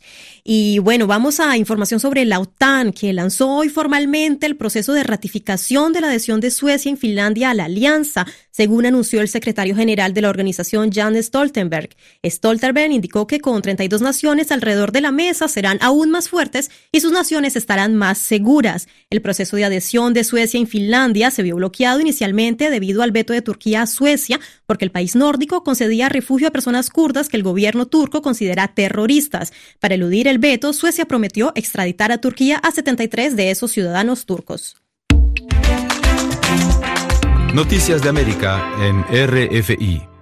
Y 0.50 0.80
bueno, 0.80 1.08
vamos 1.08 1.42
a 1.42 1.58
información 1.58 2.00
sobre 2.00 2.24
la 2.24 2.40
OTAN, 2.40 2.94
que 2.94 3.12
lanzó 3.12 3.50
hoy 3.50 3.68
formalmente 3.68 4.46
el 4.46 4.56
proceso 4.56 4.94
de 4.94 5.04
ratificación 5.04 5.92
de 5.92 6.00
la 6.00 6.08
adhesión 6.08 6.40
de 6.40 6.52
Suecia 6.52 6.90
y 6.90 6.96
Finlandia 6.96 7.50
a 7.50 7.54
la 7.54 7.66
alianza, 7.66 8.26
según 8.50 8.86
anunció 8.86 9.20
el 9.20 9.28
secretario 9.28 9.76
general 9.76 10.14
de 10.14 10.22
la 10.22 10.30
organización, 10.30 10.90
Jan 10.90 11.22
Stoltenberg. 11.22 11.90
Stoltenberg 12.26 12.94
indicó 12.94 13.28
que 13.28 13.42
con 13.42 13.62
32 13.62 14.02
naciones 14.02 14.50
alrededor 14.54 14.94
de 14.94 15.02
la 15.02 15.12
mesa 15.12 15.50
serán 15.50 15.80
aún 15.82 16.12
más 16.12 16.30
fuertes 16.30 16.72
y 16.94 17.02
sus 17.02 17.12
naciones 17.12 17.58
estarán 17.58 17.96
más 17.96 18.18
seguras. 18.18 18.88
El 19.10 19.22
proceso 19.22 19.58
de 19.58 19.66
adhesión 19.66 20.14
de 20.14 20.24
Suecia 20.24 20.62
y 20.62 20.66
Finlandia 20.66 21.30
se 21.30 21.44
vio 21.44 21.58
bloqueado 21.58 22.00
inicialmente 22.00 22.70
debido 22.70 23.04
al 23.04 23.12
veto 23.12 23.34
de 23.34 23.42
Turquía 23.42 23.82
a 23.82 23.86
Suecia, 23.86 24.40
porque 24.66 24.86
el 24.86 24.92
país 24.92 25.18
nórdico 25.18 25.66
concedía 25.66 26.08
refugio 26.08 26.48
a 26.48 26.52
personas 26.52 26.90
kurdas 26.90 27.28
que 27.28 27.36
el 27.36 27.44
gobierno 27.44 27.86
turco 27.86 28.22
considera 28.22 28.70
terroristas. 28.70 29.52
Para 29.80 29.96
eludir 29.96 30.30
el 30.30 30.37
veto, 30.38 30.74
Suecia 30.74 31.06
prometió 31.06 31.52
extraditar 31.56 32.12
a 32.12 32.20
Turquía 32.20 32.58
a 32.58 32.72
73 32.72 33.36
de 33.36 33.52
esos 33.52 33.72
ciudadanos 33.72 34.26
turcos. 34.26 34.78
Noticias 37.54 38.02
de 38.02 38.10
América 38.10 38.62
en 38.82 39.04
RFI. 39.04 40.17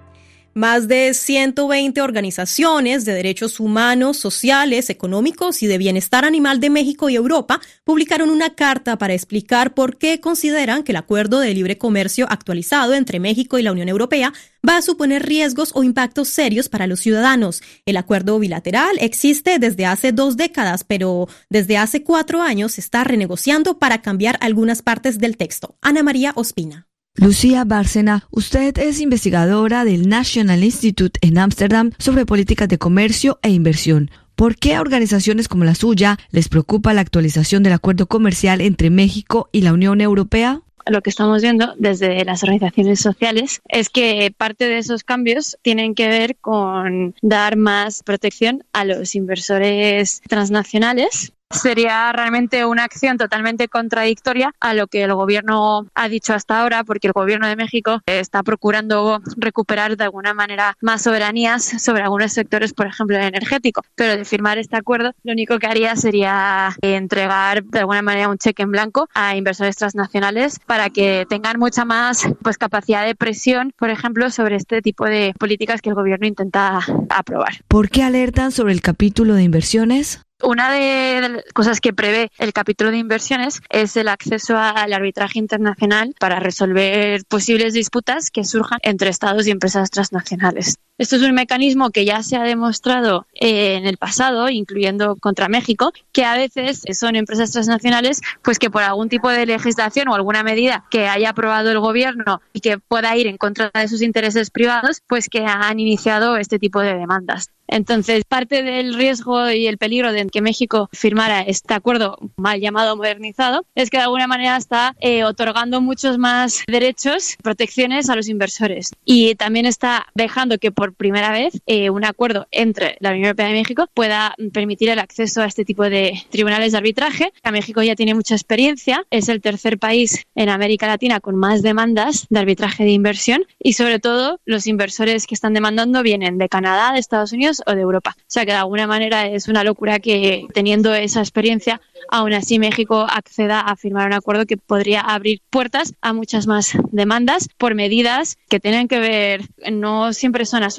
Más 0.56 0.88
de 0.88 1.12
120 1.12 2.00
organizaciones 2.00 3.04
de 3.04 3.12
derechos 3.12 3.60
humanos, 3.60 4.16
sociales, 4.16 4.88
económicos 4.88 5.62
y 5.62 5.66
de 5.66 5.76
bienestar 5.76 6.24
animal 6.24 6.60
de 6.60 6.70
México 6.70 7.10
y 7.10 7.14
Europa 7.14 7.60
publicaron 7.84 8.30
una 8.30 8.54
carta 8.54 8.96
para 8.96 9.12
explicar 9.12 9.74
por 9.74 9.98
qué 9.98 10.18
consideran 10.18 10.82
que 10.82 10.92
el 10.92 10.96
acuerdo 10.96 11.40
de 11.40 11.52
libre 11.52 11.76
comercio 11.76 12.24
actualizado 12.30 12.94
entre 12.94 13.20
México 13.20 13.58
y 13.58 13.64
la 13.64 13.72
Unión 13.72 13.90
Europea 13.90 14.32
va 14.66 14.78
a 14.78 14.82
suponer 14.82 15.26
riesgos 15.26 15.72
o 15.74 15.82
impactos 15.82 16.28
serios 16.28 16.70
para 16.70 16.86
los 16.86 17.00
ciudadanos. 17.00 17.60
El 17.84 17.98
acuerdo 17.98 18.38
bilateral 18.38 18.96
existe 18.98 19.58
desde 19.58 19.84
hace 19.84 20.12
dos 20.12 20.38
décadas, 20.38 20.84
pero 20.84 21.28
desde 21.50 21.76
hace 21.76 22.02
cuatro 22.02 22.40
años 22.40 22.72
se 22.72 22.80
está 22.80 23.04
renegociando 23.04 23.78
para 23.78 24.00
cambiar 24.00 24.38
algunas 24.40 24.80
partes 24.80 25.18
del 25.18 25.36
texto. 25.36 25.76
Ana 25.82 26.02
María 26.02 26.32
Ospina. 26.34 26.86
Lucía 27.16 27.64
Bárcena, 27.64 28.26
usted 28.30 28.76
es 28.78 29.00
investigadora 29.00 29.84
del 29.84 30.08
National 30.08 30.62
Institute 30.62 31.18
en 31.22 31.38
Ámsterdam 31.38 31.92
sobre 31.98 32.26
políticas 32.26 32.68
de 32.68 32.76
comercio 32.76 33.38
e 33.42 33.48
inversión. 33.48 34.10
¿Por 34.34 34.56
qué 34.56 34.74
a 34.74 34.82
organizaciones 34.82 35.48
como 35.48 35.64
la 35.64 35.74
suya 35.74 36.18
les 36.30 36.50
preocupa 36.50 36.92
la 36.92 37.00
actualización 37.00 37.62
del 37.62 37.72
acuerdo 37.72 38.06
comercial 38.06 38.60
entre 38.60 38.90
México 38.90 39.48
y 39.50 39.62
la 39.62 39.72
Unión 39.72 40.00
Europea? 40.00 40.60
lo 40.88 41.02
que 41.02 41.10
estamos 41.10 41.42
viendo 41.42 41.74
desde 41.78 42.24
las 42.24 42.42
organizaciones 42.42 43.00
sociales 43.00 43.60
es 43.68 43.88
que 43.88 44.32
parte 44.36 44.66
de 44.66 44.78
esos 44.78 45.02
cambios 45.02 45.58
tienen 45.62 45.94
que 45.94 46.08
ver 46.08 46.36
con 46.36 47.14
dar 47.22 47.56
más 47.56 48.02
protección 48.04 48.64
a 48.72 48.84
los 48.84 49.14
inversores 49.14 50.22
transnacionales 50.28 51.32
Sería 51.60 52.12
realmente 52.12 52.64
una 52.64 52.84
acción 52.84 53.18
totalmente 53.18 53.68
contradictoria 53.68 54.54
a 54.60 54.74
lo 54.74 54.86
que 54.86 55.02
el 55.02 55.14
gobierno 55.14 55.86
ha 55.94 56.08
dicho 56.08 56.34
hasta 56.34 56.60
ahora, 56.60 56.84
porque 56.84 57.08
el 57.08 57.12
gobierno 57.12 57.46
de 57.46 57.56
México 57.56 58.00
está 58.06 58.42
procurando 58.42 59.20
recuperar 59.36 59.96
de 59.96 60.04
alguna 60.04 60.34
manera 60.34 60.76
más 60.80 61.02
soberanías 61.02 61.64
sobre 61.82 62.02
algunos 62.02 62.32
sectores, 62.32 62.72
por 62.72 62.86
ejemplo, 62.86 63.16
el 63.16 63.24
energético. 63.24 63.82
Pero 63.94 64.16
de 64.16 64.24
firmar 64.24 64.58
este 64.58 64.76
acuerdo, 64.76 65.12
lo 65.24 65.32
único 65.32 65.58
que 65.58 65.66
haría 65.66 65.96
sería 65.96 66.74
entregar 66.82 67.64
de 67.64 67.80
alguna 67.80 68.02
manera 68.02 68.28
un 68.28 68.38
cheque 68.38 68.62
en 68.62 68.70
blanco 68.70 69.08
a 69.14 69.36
inversores 69.36 69.76
transnacionales 69.76 70.58
para 70.66 70.90
que 70.90 71.26
tengan 71.28 71.58
mucha 71.58 71.84
más 71.84 72.28
pues, 72.42 72.58
capacidad 72.58 73.04
de 73.04 73.14
presión, 73.14 73.72
por 73.78 73.90
ejemplo, 73.90 74.30
sobre 74.30 74.56
este 74.56 74.82
tipo 74.82 75.04
de 75.04 75.34
políticas 75.38 75.80
que 75.80 75.90
el 75.90 75.94
gobierno 75.94 76.26
intenta 76.26 76.80
aprobar. 77.08 77.54
¿Por 77.68 77.88
qué 77.88 78.02
alertan 78.02 78.52
sobre 78.52 78.72
el 78.72 78.80
capítulo 78.82 79.34
de 79.34 79.42
inversiones? 79.42 80.25
Una 80.42 80.70
de 80.70 81.28
las 81.28 81.44
cosas 81.54 81.80
que 81.80 81.94
prevé 81.94 82.30
el 82.38 82.52
capítulo 82.52 82.90
de 82.90 82.98
inversiones 82.98 83.62
es 83.70 83.96
el 83.96 84.08
acceso 84.08 84.58
al 84.58 84.92
arbitraje 84.92 85.38
internacional 85.38 86.14
para 86.20 86.40
resolver 86.40 87.24
posibles 87.24 87.72
disputas 87.72 88.30
que 88.30 88.44
surjan 88.44 88.78
entre 88.82 89.08
estados 89.08 89.46
y 89.46 89.50
empresas 89.50 89.90
transnacionales. 89.90 90.76
Esto 90.98 91.16
es 91.16 91.22
un 91.22 91.34
mecanismo 91.34 91.90
que 91.90 92.06
ya 92.06 92.22
se 92.22 92.36
ha 92.36 92.42
demostrado 92.42 93.26
eh, 93.34 93.74
en 93.74 93.86
el 93.86 93.98
pasado, 93.98 94.48
incluyendo 94.48 95.16
contra 95.16 95.48
México, 95.48 95.92
que 96.12 96.24
a 96.24 96.36
veces 96.36 96.82
son 96.98 97.16
empresas 97.16 97.50
transnacionales 97.52 98.22
pues 98.42 98.58
que 98.58 98.70
por 98.70 98.82
algún 98.82 99.10
tipo 99.10 99.28
de 99.28 99.44
legislación 99.44 100.08
o 100.08 100.14
alguna 100.14 100.42
medida 100.42 100.84
que 100.90 101.06
haya 101.06 101.30
aprobado 101.30 101.70
el 101.70 101.80
gobierno 101.80 102.40
y 102.54 102.60
que 102.60 102.78
pueda 102.78 103.14
ir 103.16 103.26
en 103.26 103.36
contra 103.36 103.70
de 103.74 103.88
sus 103.88 104.00
intereses 104.00 104.50
privados, 104.50 105.02
pues 105.06 105.28
que 105.28 105.44
han 105.44 105.78
iniciado 105.80 106.38
este 106.38 106.58
tipo 106.58 106.80
de 106.80 106.94
demandas. 106.94 107.50
Entonces, 107.68 108.24
parte 108.24 108.62
del 108.62 108.94
riesgo 108.94 109.50
y 109.50 109.66
el 109.66 109.78
peligro 109.78 110.12
de 110.12 110.26
que 110.26 110.40
México 110.40 110.88
firmara 110.92 111.40
este 111.40 111.74
acuerdo 111.74 112.16
mal 112.36 112.60
llamado 112.60 112.96
modernizado 112.96 113.66
es 113.74 113.90
que 113.90 113.96
de 113.96 114.04
alguna 114.04 114.26
manera 114.26 114.56
está 114.56 114.94
eh, 115.00 115.24
otorgando 115.24 115.80
muchos 115.80 116.18
más 116.18 116.62
derechos, 116.66 117.36
protecciones 117.42 118.08
a 118.08 118.16
los 118.16 118.28
inversores. 118.28 118.92
Y 119.04 119.34
también 119.34 119.66
está 119.66 120.06
dejando 120.14 120.58
que 120.58 120.70
por 120.70 120.85
primera 120.92 121.32
vez 121.32 121.60
eh, 121.66 121.90
un 121.90 122.04
acuerdo 122.04 122.46
entre 122.50 122.96
la 123.00 123.10
Unión 123.10 123.26
Europea 123.26 123.50
y 123.50 123.54
México 123.54 123.88
pueda 123.92 124.34
permitir 124.52 124.88
el 124.90 124.98
acceso 124.98 125.42
a 125.42 125.46
este 125.46 125.64
tipo 125.64 125.84
de 125.84 126.22
tribunales 126.30 126.72
de 126.72 126.78
arbitraje. 126.78 127.32
México 127.50 127.82
ya 127.82 127.96
tiene 127.96 128.14
mucha 128.14 128.34
experiencia, 128.34 129.04
es 129.10 129.28
el 129.28 129.40
tercer 129.40 129.78
país 129.78 130.26
en 130.34 130.50
América 130.50 130.86
Latina 130.86 131.20
con 131.20 131.36
más 131.36 131.62
demandas 131.62 132.26
de 132.28 132.38
arbitraje 132.38 132.84
de 132.84 132.90
inversión 132.90 133.44
y 133.58 133.72
sobre 133.72 133.98
todo 133.98 134.40
los 134.44 134.66
inversores 134.66 135.26
que 135.26 135.34
están 135.34 135.54
demandando 135.54 136.02
vienen 136.02 136.38
de 136.38 136.48
Canadá, 136.48 136.92
de 136.92 136.98
Estados 136.98 137.32
Unidos, 137.32 137.62
o 137.66 137.74
de 137.74 137.80
Europa. 137.80 138.16
O 138.18 138.24
sea 138.26 138.44
que 138.44 138.52
de 138.52 138.58
alguna 138.58 138.86
manera 138.86 139.26
es 139.26 139.48
una 139.48 139.64
locura 139.64 139.98
que 139.98 140.46
teniendo 140.52 140.94
esa 140.94 141.20
experiencia, 141.20 141.80
aún 142.10 142.32
así 142.32 142.58
México 142.58 143.06
acceda 143.08 143.60
a 143.60 143.76
firmar 143.76 144.06
un 144.06 144.14
acuerdo 144.14 144.46
que 144.46 144.56
podría 144.56 145.00
abrir 145.00 145.40
puertas 145.50 145.94
a 146.00 146.12
muchas 146.12 146.46
más 146.46 146.72
demandas 146.92 147.48
por 147.58 147.74
medidas 147.74 148.36
que 148.48 148.60
tienen 148.60 148.88
que 148.88 148.98
ver, 148.98 149.42
no 149.72 150.12
siempre 150.12 150.44
son 150.44 150.62
asuntos 150.62 150.75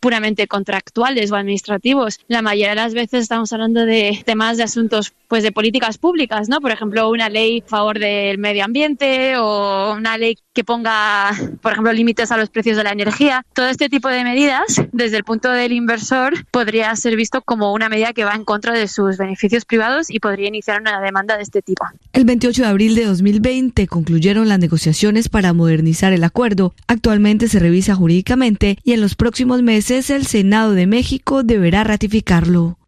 puramente 0.00 0.46
contractuales 0.46 1.32
o 1.32 1.36
administrativos. 1.36 2.20
La 2.28 2.42
mayoría 2.42 2.70
de 2.70 2.74
las 2.76 2.94
veces 2.94 3.22
estamos 3.22 3.52
hablando 3.52 3.84
de 3.86 4.22
temas 4.24 4.56
de 4.56 4.64
asuntos 4.64 5.12
pues 5.28 5.42
de 5.42 5.52
políticas 5.52 5.98
públicas, 5.98 6.48
¿no? 6.48 6.60
Por 6.60 6.72
ejemplo, 6.72 7.08
una 7.08 7.28
ley 7.28 7.62
a 7.64 7.68
favor 7.68 7.98
del 7.98 8.38
medio 8.38 8.64
ambiente 8.64 9.36
o 9.36 9.92
una 9.92 10.18
ley 10.18 10.36
que 10.52 10.64
ponga, 10.64 11.30
por 11.62 11.72
ejemplo, 11.72 11.92
límites 11.92 12.32
a 12.32 12.36
los 12.36 12.50
precios 12.50 12.76
de 12.76 12.84
la 12.84 12.92
energía. 12.92 13.44
Todo 13.54 13.68
este 13.68 13.88
tipo 13.88 14.08
de 14.08 14.24
medidas, 14.24 14.82
desde 14.92 15.16
el 15.16 15.24
punto 15.24 15.50
del 15.50 15.72
inversor, 15.72 16.44
podría 16.50 16.94
ser 16.96 17.16
visto 17.16 17.42
como 17.42 17.72
una 17.72 17.88
medida 17.88 18.12
que 18.12 18.24
va 18.24 18.34
en 18.34 18.44
contra 18.44 18.72
de 18.72 18.88
sus 18.88 19.16
beneficios 19.16 19.64
privados 19.64 20.10
y 20.10 20.18
podría 20.18 20.48
iniciar 20.48 20.80
una 20.80 21.00
demanda 21.00 21.36
de 21.36 21.42
este 21.42 21.62
tipo. 21.62 21.84
El 22.12 22.24
28 22.24 22.62
de 22.62 22.68
abril 22.68 22.94
de 22.94 23.04
2020 23.04 23.86
concluyeron 23.86 24.48
las 24.48 24.58
negociaciones 24.58 25.28
para 25.28 25.52
modernizar 25.52 26.12
el 26.12 26.24
acuerdo. 26.24 26.74
Actualmente 26.88 27.48
se 27.48 27.58
revisa 27.58 27.94
jurídicamente 27.94 28.78
y 28.82 28.92
en 28.92 29.00
los 29.00 29.14
próximos 29.14 29.62
meses 29.62 30.10
el 30.10 30.26
Senado 30.26 30.72
de 30.72 30.86
México 30.86 31.42
deberá 31.42 31.84
ratificarlo. 31.84 32.79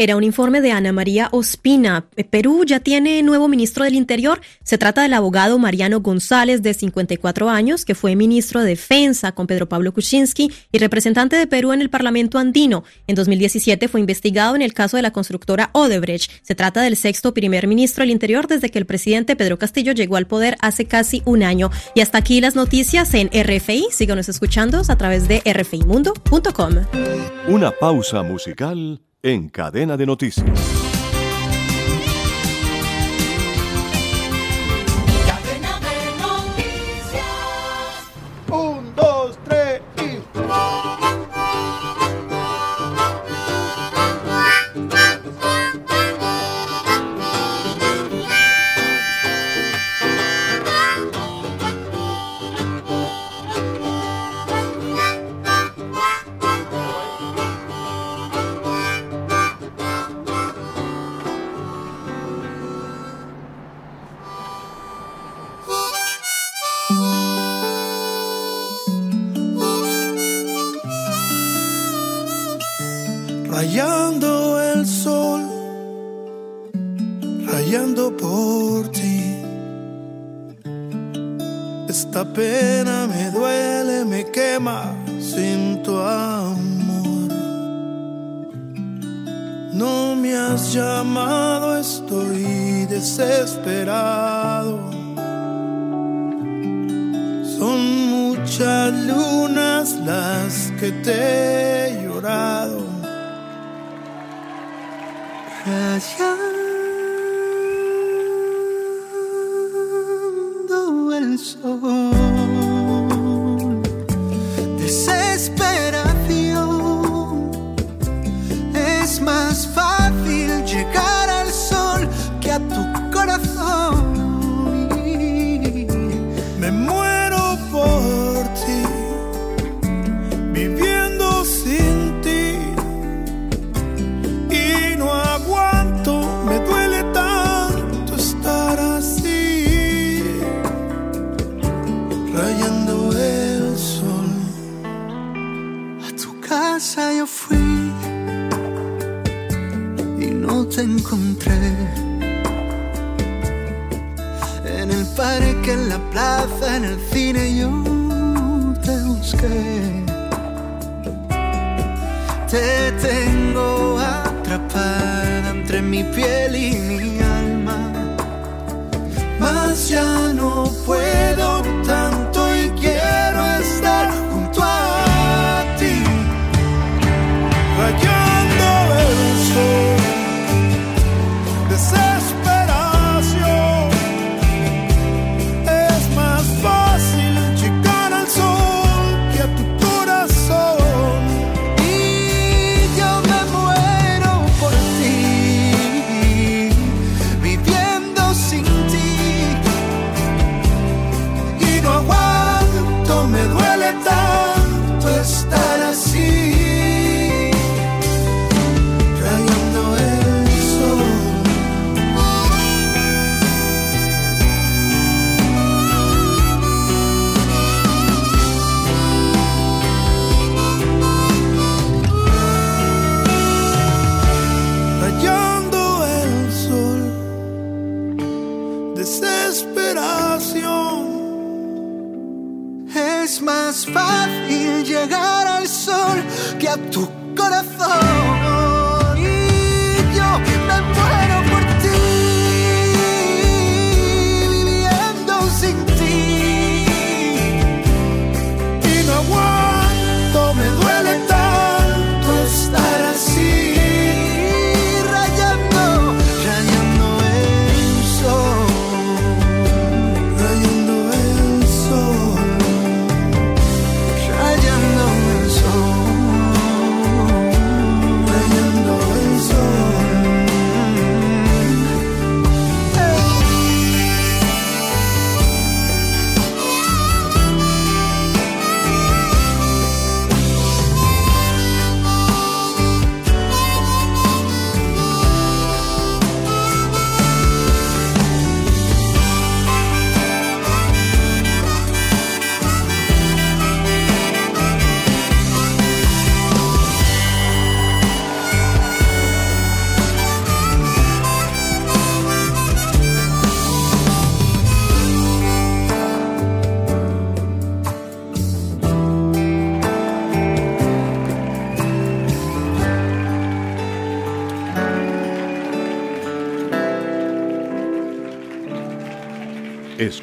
Era 0.00 0.14
un 0.14 0.22
informe 0.22 0.60
de 0.60 0.70
Ana 0.70 0.92
María 0.92 1.28
Ospina. 1.32 2.06
Perú 2.30 2.62
ya 2.64 2.78
tiene 2.78 3.20
nuevo 3.24 3.48
ministro 3.48 3.82
del 3.82 3.96
Interior. 3.96 4.40
Se 4.62 4.78
trata 4.78 5.02
del 5.02 5.12
abogado 5.12 5.58
Mariano 5.58 6.00
González, 6.00 6.62
de 6.62 6.72
54 6.72 7.50
años, 7.50 7.84
que 7.84 7.96
fue 7.96 8.14
ministro 8.14 8.60
de 8.60 8.68
Defensa 8.68 9.32
con 9.32 9.48
Pedro 9.48 9.68
Pablo 9.68 9.92
Kuczynski 9.92 10.52
y 10.70 10.78
representante 10.78 11.34
de 11.34 11.48
Perú 11.48 11.72
en 11.72 11.80
el 11.80 11.90
Parlamento 11.90 12.38
andino. 12.38 12.84
En 13.08 13.16
2017 13.16 13.88
fue 13.88 13.98
investigado 13.98 14.54
en 14.54 14.62
el 14.62 14.72
caso 14.72 14.96
de 14.96 15.02
la 15.02 15.10
constructora 15.10 15.70
Odebrecht. 15.72 16.30
Se 16.42 16.54
trata 16.54 16.80
del 16.82 16.94
sexto 16.94 17.34
primer 17.34 17.66
ministro 17.66 18.02
del 18.02 18.12
Interior 18.12 18.46
desde 18.46 18.70
que 18.70 18.78
el 18.78 18.86
presidente 18.86 19.34
Pedro 19.34 19.58
Castillo 19.58 19.90
llegó 19.90 20.14
al 20.14 20.28
poder 20.28 20.58
hace 20.60 20.84
casi 20.84 21.22
un 21.24 21.42
año. 21.42 21.72
Y 21.96 22.02
hasta 22.02 22.18
aquí 22.18 22.40
las 22.40 22.54
noticias 22.54 23.14
en 23.14 23.30
RFI. 23.32 23.88
Síganos 23.90 24.28
escuchando 24.28 24.80
a 24.88 24.96
través 24.96 25.26
de 25.26 25.42
rfimundo.com. 25.44 26.74
Una 27.48 27.72
pausa 27.72 28.22
musical 28.22 29.00
en 29.22 29.48
cadena 29.48 29.96
de 29.96 30.06
noticias. 30.06 30.97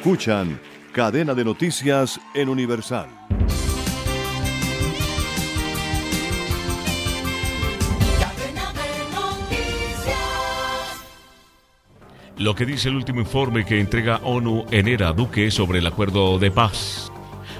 Escuchan 0.06 0.60
Cadena 0.92 1.34
de 1.34 1.44
Noticias 1.44 2.20
en 2.32 2.48
Universal. 2.48 3.08
Lo 12.38 12.54
que 12.54 12.64
dice 12.64 12.88
el 12.88 12.94
último 12.94 13.20
informe 13.20 13.66
que 13.66 13.80
entrega 13.80 14.20
ONU 14.22 14.66
en 14.70 14.86
Era 14.86 15.12
Duque 15.12 15.50
sobre 15.50 15.80
el 15.80 15.86
acuerdo 15.88 16.38
de 16.38 16.52
paz. 16.52 17.10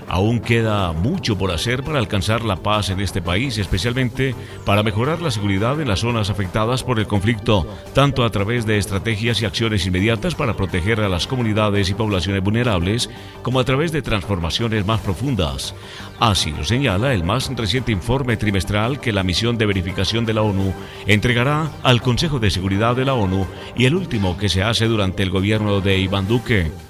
Aún 0.08 0.40
queda 0.40 0.92
mucho 0.92 1.36
por 1.36 1.50
hacer 1.50 1.82
para 1.82 1.98
alcanzar 1.98 2.44
la 2.44 2.56
paz 2.56 2.90
en 2.90 3.00
este 3.00 3.20
país, 3.20 3.58
especialmente 3.58 4.34
para 4.64 4.82
mejorar 4.82 5.20
la 5.20 5.30
seguridad 5.30 5.80
en 5.80 5.88
las 5.88 6.00
zonas 6.00 6.30
afectadas 6.30 6.84
por 6.84 7.00
el 7.00 7.06
conflicto, 7.06 7.66
tanto 7.92 8.24
a 8.24 8.30
través 8.30 8.66
de 8.66 8.78
estrategias 8.78 9.42
y 9.42 9.46
acciones 9.46 9.84
inmediatas 9.84 10.34
para 10.34 10.56
proteger 10.56 11.00
a 11.00 11.08
las 11.08 11.26
comunidades 11.26 11.90
y 11.90 11.94
poblaciones 11.94 12.42
vulnerables, 12.42 13.10
como 13.42 13.58
a 13.58 13.64
través 13.64 13.90
de 13.90 14.02
transformaciones 14.02 14.86
más 14.86 15.00
profundas. 15.00 15.74
Así 16.20 16.52
lo 16.52 16.64
señala 16.64 17.12
el 17.12 17.24
más 17.24 17.50
reciente 17.56 17.92
informe 17.92 18.36
trimestral 18.36 19.00
que 19.00 19.12
la 19.12 19.24
misión 19.24 19.58
de 19.58 19.66
verificación 19.66 20.24
de 20.24 20.34
la 20.34 20.42
ONU 20.42 20.72
entregará 21.06 21.70
al 21.82 22.00
Consejo 22.00 22.38
de 22.38 22.50
Seguridad 22.50 22.94
de 22.94 23.04
la 23.04 23.14
ONU 23.14 23.46
y 23.76 23.86
el 23.86 23.94
último 23.94 24.38
que 24.38 24.48
se 24.48 24.62
hace 24.62 24.86
durante 24.86 25.22
el 25.22 25.30
gobierno 25.30 25.80
de 25.80 25.98
Iván 25.98 26.28
Duque. 26.28 26.85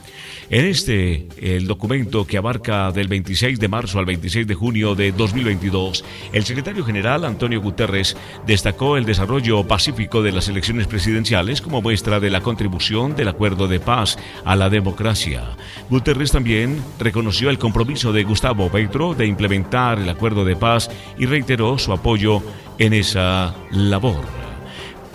En 0.48 0.64
este, 0.64 1.26
el 1.38 1.66
documento 1.66 2.24
que 2.24 2.38
abarca 2.38 2.92
del 2.92 3.09
26 3.09 3.59
de 3.59 3.66
marzo 3.66 3.98
al 3.98 4.04
26 4.04 4.46
de 4.46 4.54
junio 4.54 4.94
de 4.94 5.11
2022, 5.11 6.04
el 6.32 6.44
secretario 6.44 6.85
general 6.85 7.24
Antonio 7.24 7.61
Guterres 7.61 8.16
destacó 8.46 8.96
el 8.96 9.04
desarrollo 9.04 9.66
pacífico 9.66 10.22
de 10.22 10.30
las 10.30 10.46
elecciones 10.48 10.87
presidenciales 10.87 11.61
como 11.61 11.82
muestra 11.82 12.20
de 12.20 12.30
la 12.30 12.42
contribución 12.42 13.16
del 13.16 13.26
acuerdo 13.26 13.66
de 13.66 13.80
paz 13.80 14.18
a 14.44 14.54
la 14.54 14.70
democracia. 14.70 15.56
Guterres 15.90 16.30
también 16.30 16.80
reconoció 17.00 17.50
el 17.50 17.59
compromiso 17.59 18.12
de 18.12 18.22
Gustavo 18.22 18.70
Petro 18.70 19.14
de 19.14 19.26
implementar 19.26 19.98
el 19.98 20.09
acuerdo 20.09 20.44
de 20.44 20.54
paz 20.54 20.88
y 21.18 21.26
reiteró 21.26 21.76
su 21.76 21.92
apoyo 21.92 22.40
en 22.78 22.92
esa 22.92 23.52
labor. 23.72 24.45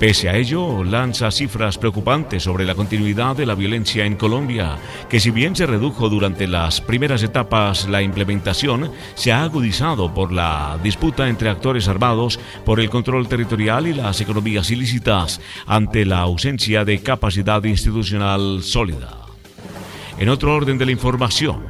Pese 0.02 0.30
a 0.30 0.36
ello, 0.36 0.84
lanza 0.84 1.30
cifras 1.30 1.78
preocupantes 1.78 2.42
sobre 2.42 2.66
la 2.66 2.74
continuidad 2.74 3.36
de 3.36 3.46
la 3.46 3.54
violencia 3.54 4.04
en 4.04 4.16
Colombia, 4.16 4.80
que 5.08 5.20
si 5.20 5.30
bien 5.30 5.56
se 5.56 5.68
redujo 5.68 6.10
durante 6.10 6.48
las 6.48 6.82
primeras 6.82 7.22
etapas, 7.22 7.88
la 7.88 8.02
implementación 8.02 8.92
se 9.14 9.32
ha 9.32 9.44
agudizado 9.44 10.12
por 10.12 10.32
la 10.32 10.80
disputa 10.82 11.30
entre 11.30 11.52
actores 11.52 11.88
armados 11.88 12.40
por 12.66 12.80
el 12.80 12.90
control 12.90 13.28
territorial 13.28 13.86
y 13.86 13.94
las 13.94 14.20
economías 14.22 14.72
ilícitas 14.72 15.40
ante 15.68 16.04
la 16.04 16.22
ausencia 16.22 16.84
de 16.84 17.04
capacidad 17.04 17.64
institucional 17.64 18.64
sólida. 18.64 19.20
En 20.18 20.30
otro 20.30 20.56
orden 20.56 20.80
de 20.80 20.88
la 20.88 20.94
información, 20.94 21.62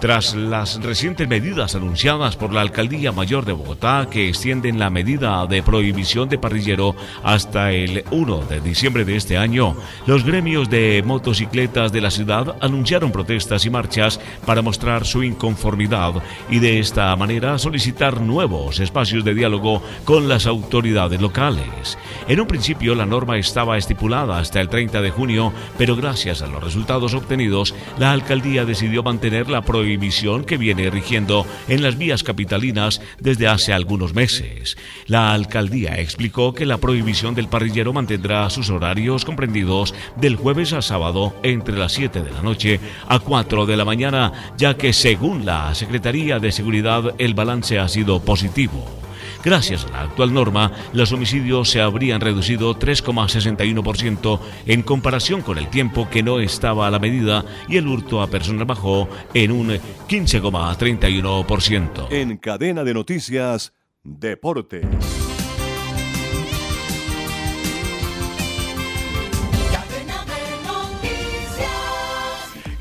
tras 0.00 0.34
las 0.34 0.82
recientes 0.82 1.28
medidas 1.28 1.74
anunciadas 1.74 2.34
por 2.34 2.54
la 2.54 2.62
Alcaldía 2.62 3.12
Mayor 3.12 3.44
de 3.44 3.52
Bogotá 3.52 4.08
que 4.10 4.28
extienden 4.28 4.78
la 4.78 4.88
medida 4.88 5.46
de 5.46 5.62
prohibición 5.62 6.30
de 6.30 6.38
parrillero 6.38 6.96
hasta 7.22 7.70
el 7.72 8.04
1 8.10 8.38
de 8.48 8.62
diciembre 8.62 9.04
de 9.04 9.16
este 9.16 9.36
año, 9.36 9.76
los 10.06 10.24
gremios 10.24 10.70
de 10.70 11.02
motocicletas 11.04 11.92
de 11.92 12.00
la 12.00 12.10
ciudad 12.10 12.56
anunciaron 12.62 13.12
protestas 13.12 13.66
y 13.66 13.70
marchas 13.70 14.18
para 14.46 14.62
mostrar 14.62 15.04
su 15.04 15.22
inconformidad 15.22 16.14
y 16.48 16.60
de 16.60 16.78
esta 16.78 17.14
manera 17.16 17.58
solicitar 17.58 18.22
nuevos 18.22 18.80
espacios 18.80 19.22
de 19.22 19.34
diálogo 19.34 19.82
con 20.06 20.28
las 20.28 20.46
autoridades 20.46 21.20
locales. 21.20 21.98
En 22.26 22.40
un 22.40 22.46
principio 22.46 22.94
la 22.94 23.04
norma 23.04 23.36
estaba 23.36 23.76
estipulada 23.76 24.38
hasta 24.38 24.62
el 24.62 24.70
30 24.70 25.02
de 25.02 25.10
junio, 25.10 25.52
pero 25.76 25.94
gracias 25.94 26.40
a 26.40 26.46
los 26.46 26.64
resultados 26.64 27.12
obtenidos, 27.12 27.74
la 27.98 28.12
alcaldía 28.12 28.64
decidió 28.64 29.02
mantener 29.02 29.50
la 29.50 29.60
prohibición 29.60 29.89
prohibición 29.90 30.44
que 30.44 30.56
viene 30.56 30.88
rigiendo 30.88 31.44
en 31.66 31.82
las 31.82 31.98
vías 31.98 32.22
capitalinas 32.22 33.00
desde 33.18 33.48
hace 33.48 33.72
algunos 33.72 34.14
meses. 34.14 34.76
La 35.06 35.32
alcaldía 35.32 35.98
explicó 35.98 36.54
que 36.54 36.64
la 36.64 36.78
prohibición 36.78 37.34
del 37.34 37.48
parrillero 37.48 37.92
mantendrá 37.92 38.48
sus 38.50 38.70
horarios 38.70 39.24
comprendidos 39.24 39.92
del 40.14 40.36
jueves 40.36 40.72
a 40.74 40.80
sábado 40.80 41.34
entre 41.42 41.76
las 41.76 41.92
7 41.94 42.22
de 42.22 42.30
la 42.30 42.40
noche 42.40 42.78
a 43.08 43.18
4 43.18 43.66
de 43.66 43.76
la 43.76 43.84
mañana, 43.84 44.52
ya 44.56 44.76
que 44.76 44.92
según 44.92 45.44
la 45.44 45.74
Secretaría 45.74 46.38
de 46.38 46.52
Seguridad 46.52 47.12
el 47.18 47.34
balance 47.34 47.80
ha 47.80 47.88
sido 47.88 48.20
positivo. 48.20 48.99
Gracias 49.42 49.86
a 49.86 49.90
la 49.90 50.02
actual 50.02 50.34
norma, 50.34 50.70
los 50.92 51.12
homicidios 51.12 51.70
se 51.70 51.80
habrían 51.80 52.20
reducido 52.20 52.78
3,61% 52.78 54.38
en 54.66 54.82
comparación 54.82 55.40
con 55.42 55.56
el 55.58 55.68
tiempo 55.68 56.08
que 56.10 56.22
no 56.22 56.38
estaba 56.40 56.86
a 56.86 56.90
la 56.90 56.98
medida 56.98 57.46
y 57.68 57.78
el 57.78 57.86
hurto 57.86 58.20
a 58.20 58.26
personas 58.26 58.66
bajó 58.66 59.08
en 59.32 59.52
un 59.52 59.68
15,31%. 59.68 62.08
En 62.10 62.36
cadena 62.36 62.84
de 62.84 62.92
noticias, 62.94 63.72
Deporte. 64.02 64.80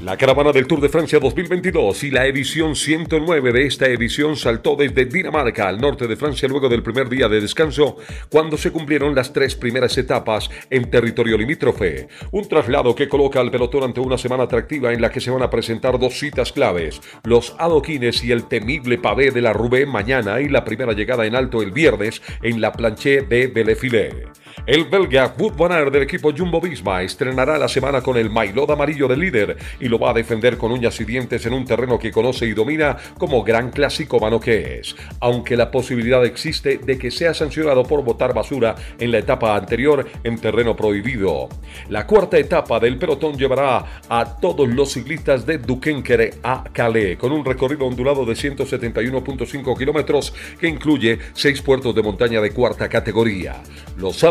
La 0.10 0.18
caravana 0.18 0.52
del 0.52 0.66
Tour 0.66 0.82
de 0.82 0.90
Francia 0.90 1.20
2022 1.20 2.04
y 2.06 2.10
la 2.10 2.26
edición 2.26 2.76
109 2.76 3.54
de 3.54 3.68
esta 3.68 3.86
edición 3.86 4.36
saltó 4.36 4.76
desde 4.76 5.06
Dinamarca 5.06 5.68
al 5.68 5.80
norte 5.80 6.08
de 6.08 6.16
Francia 6.16 6.50
luego 6.50 6.68
del 6.68 6.82
primer 6.82 7.10
día 7.10 7.30
de 7.30 7.40
descanso, 7.40 7.98
cuando 8.28 8.58
se 8.58 8.72
cumplieron 8.72 9.14
las 9.14 9.32
tres 9.32 9.54
primeras 9.54 9.96
etapas 10.00 10.50
en 10.72 10.90
territorio 10.90 11.38
limítrofe. 11.38 12.08
Un 12.32 12.48
traslado 12.50 12.96
que 12.96 13.08
coloca 13.08 13.40
al 13.40 13.52
pelotón 13.52 13.84
ante 13.84 14.00
una 14.00 14.18
semana 14.18 14.46
atractiva 14.46 14.92
en 14.94 15.00
la 15.04 15.12
que 15.12 15.22
se 15.22 15.30
van 15.30 15.44
a 15.44 15.52
presentar 15.52 16.00
dos 16.00 16.18
citas 16.18 16.52
claves, 16.54 17.00
los 17.24 17.56
adoquines 17.60 18.24
y 18.24 18.32
el 18.32 18.46
temible 18.48 18.98
pavé 18.98 19.30
de 19.30 19.44
la 19.44 19.54
Roubaix 19.54 19.88
mañana 19.88 20.42
y 20.42 20.50
la 20.50 20.66
primera 20.66 20.94
llegada 20.94 21.28
en 21.28 21.36
alto 21.36 21.62
el 21.62 21.70
viernes 21.70 22.24
en 22.42 22.62
la 22.62 22.72
planché 22.72 23.22
de 23.22 23.46
Bellefilé. 23.46 24.39
El 24.66 24.86
belga 24.86 25.34
Wout 25.38 25.56
van 25.56 25.92
del 25.92 26.04
equipo 26.04 26.32
Jumbo 26.36 26.60
Visma 26.60 27.02
estrenará 27.02 27.58
la 27.58 27.68
semana 27.68 28.02
con 28.02 28.18
el 28.18 28.30
maillot 28.30 28.70
amarillo 28.70 29.08
del 29.08 29.20
líder 29.20 29.58
y 29.80 29.88
lo 29.88 29.98
va 29.98 30.12
a 30.12 30.14
defender 30.14 30.58
con 30.58 30.72
uñas 30.72 31.00
y 31.00 31.06
dientes 31.06 31.46
en 31.46 31.54
un 31.54 31.66
terreno 31.66 31.98
que 31.98 32.12
conoce 32.12 32.46
y 32.46 32.54
domina 32.54 32.98
como 33.18 33.44
gran 33.44 33.72
clásico 33.72 34.20
mano 34.20 34.40
que 34.40 34.80
es, 34.80 34.96
aunque 35.22 35.56
la 35.56 35.72
posibilidad 35.72 36.26
existe 36.26 36.78
de 36.78 36.98
que 36.98 37.12
sea 37.12 37.34
sancionado 37.34 37.84
por 37.84 38.04
botar 38.04 38.34
basura 38.34 38.76
en 39.00 39.12
la 39.12 39.20
etapa 39.20 39.56
anterior 39.56 40.08
en 40.24 40.38
terreno 40.38 40.76
prohibido. 40.76 41.50
La 41.90 42.06
cuarta 42.06 42.38
etapa 42.38 42.80
del 42.80 42.98
pelotón 42.98 43.38
llevará 43.38 44.02
a 44.10 44.38
todos 44.40 44.68
los 44.68 44.92
ciclistas 44.92 45.46
de 45.46 45.58
Duquenquere 45.58 46.36
a 46.44 46.64
Calais 46.72 47.18
con 47.18 47.32
un 47.32 47.46
recorrido 47.46 47.86
ondulado 47.86 48.26
de 48.26 48.34
171.5 48.34 49.78
kilómetros 49.78 50.34
que 50.60 50.68
incluye 50.68 51.20
seis 51.34 51.62
puertos 51.62 51.96
de 51.96 52.04
montaña 52.04 52.42
de 52.42 52.52
cuarta 52.52 52.90
categoría. 52.90 53.62
Los 53.98 54.24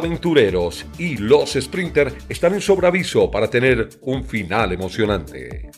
y 0.98 1.16
los 1.16 1.52
sprinters 1.52 2.14
están 2.28 2.54
en 2.54 2.60
sobreaviso 2.60 3.30
para 3.30 3.48
tener 3.48 3.88
un 4.02 4.24
final 4.24 4.72
emocionante. 4.72 5.70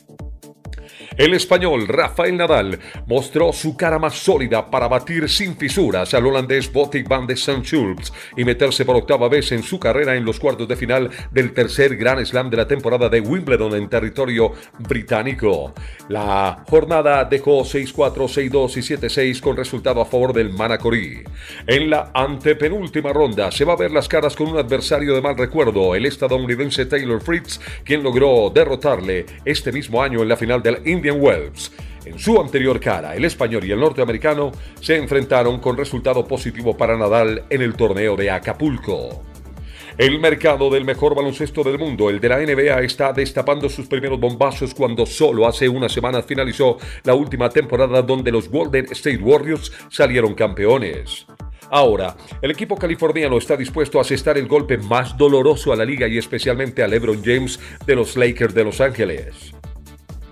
El 1.17 1.33
español 1.33 1.89
Rafael 1.89 2.37
Nadal 2.37 2.79
mostró 3.05 3.51
su 3.51 3.75
cara 3.75 3.99
más 3.99 4.17
sólida 4.17 4.71
para 4.71 4.87
batir 4.87 5.27
sin 5.27 5.57
fisuras 5.57 6.13
al 6.13 6.25
holandés 6.25 6.71
Botic 6.71 7.05
van 7.05 7.27
de 7.27 7.33
St. 7.33 7.63
Schultz 7.63 8.13
y 8.37 8.45
meterse 8.45 8.85
por 8.85 8.95
octava 8.95 9.27
vez 9.27 9.51
en 9.51 9.61
su 9.61 9.77
carrera 9.77 10.15
en 10.15 10.23
los 10.23 10.39
cuartos 10.39 10.69
de 10.69 10.77
final 10.77 11.09
del 11.31 11.53
tercer 11.53 11.97
Grand 11.97 12.25
Slam 12.25 12.49
de 12.49 12.55
la 12.55 12.67
temporada 12.67 13.09
de 13.09 13.19
Wimbledon 13.19 13.75
en 13.75 13.89
territorio 13.89 14.53
británico. 14.79 15.73
La 16.07 16.63
jornada 16.69 17.25
dejó 17.25 17.61
6-4, 17.63 18.13
6-2 18.49 18.77
y 18.77 18.95
7-6 18.95 19.41
con 19.41 19.57
resultado 19.57 19.99
a 19.99 20.05
favor 20.05 20.31
del 20.31 20.53
Manacorí. 20.53 21.23
En 21.67 21.89
la 21.89 22.11
antepenúltima 22.13 23.11
ronda 23.11 23.51
se 23.51 23.65
va 23.65 23.73
a 23.73 23.77
ver 23.77 23.91
las 23.91 24.07
caras 24.07 24.37
con 24.37 24.47
un 24.47 24.57
adversario 24.57 25.13
de 25.13 25.21
mal 25.21 25.37
recuerdo, 25.37 25.93
el 25.93 26.05
estadounidense 26.05 26.85
Taylor 26.85 27.21
Fritz, 27.21 27.59
quien 27.83 28.01
logró 28.01 28.49
derrotarle 28.49 29.25
este 29.43 29.73
mismo 29.73 30.01
año 30.01 30.21
en 30.21 30.29
la 30.29 30.37
final 30.37 30.63
del 30.63 30.79
Indian 31.01 31.19
Wells. 31.19 31.71
En 32.05 32.19
su 32.19 32.39
anterior 32.39 32.79
cara, 32.79 33.15
el 33.15 33.25
español 33.25 33.65
y 33.65 33.71
el 33.71 33.79
norteamericano 33.79 34.51
se 34.79 34.97
enfrentaron 34.97 35.59
con 35.59 35.75
resultado 35.75 36.27
positivo 36.27 36.77
para 36.77 36.95
Nadal 36.95 37.45
en 37.49 37.63
el 37.63 37.73
torneo 37.73 38.15
de 38.15 38.29
Acapulco. 38.29 39.23
El 39.97 40.19
mercado 40.19 40.69
del 40.69 40.85
mejor 40.85 41.15
baloncesto 41.15 41.63
del 41.63 41.79
mundo, 41.79 42.11
el 42.11 42.19
de 42.19 42.29
la 42.29 42.37
NBA, 42.37 42.81
está 42.81 43.13
destapando 43.13 43.67
sus 43.67 43.87
primeros 43.87 44.19
bombazos 44.19 44.75
cuando 44.75 45.07
solo 45.07 45.47
hace 45.47 45.67
unas 45.67 45.91
semanas 45.91 46.23
finalizó 46.27 46.77
la 47.03 47.15
última 47.15 47.49
temporada 47.49 48.03
donde 48.03 48.31
los 48.31 48.47
Golden 48.47 48.85
State 48.91 49.17
Warriors 49.17 49.71
salieron 49.89 50.35
campeones. 50.35 51.25
Ahora, 51.71 52.15
el 52.43 52.51
equipo 52.51 52.75
californiano 52.75 53.39
está 53.39 53.57
dispuesto 53.57 53.97
a 53.97 54.01
asestar 54.01 54.37
el 54.37 54.47
golpe 54.47 54.77
más 54.77 55.17
doloroso 55.17 55.73
a 55.73 55.75
la 55.75 55.85
liga 55.85 56.07
y 56.07 56.19
especialmente 56.19 56.83
a 56.83 56.87
LeBron 56.87 57.23
James 57.23 57.59
de 57.87 57.95
los 57.95 58.15
Lakers 58.15 58.53
de 58.53 58.63
Los 58.63 58.81
Ángeles. 58.81 59.53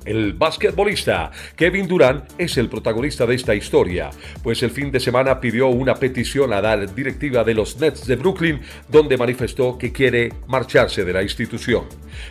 El 0.06 0.34
basquetbolista 0.34 1.32
Kevin 1.56 1.88
Durant 1.88 2.24
es 2.38 2.58
el 2.58 2.70
protagonista 2.70 3.26
de 3.26 3.36
esta 3.36 3.54
historia, 3.54 4.10
pues 4.42 4.64
el 4.64 4.72
fin 4.72 4.92
de 4.92 5.00
semana 5.00 5.40
pidió 5.40 5.68
una 5.68 5.96
petición 5.96 6.54
a 6.54 6.62
la 6.62 6.78
directiva 6.86 7.44
de 7.44 7.54
los 7.54 7.80
Nets 7.80 8.08
de 8.08 8.16
Brooklyn, 8.16 8.62
donde 8.88 9.18
manifestó 9.18 9.78
que 9.78 9.92
quiere 9.92 10.32
marcharse 10.48 11.04
de 11.04 11.14
la 11.14 11.22
institución. 11.22 11.86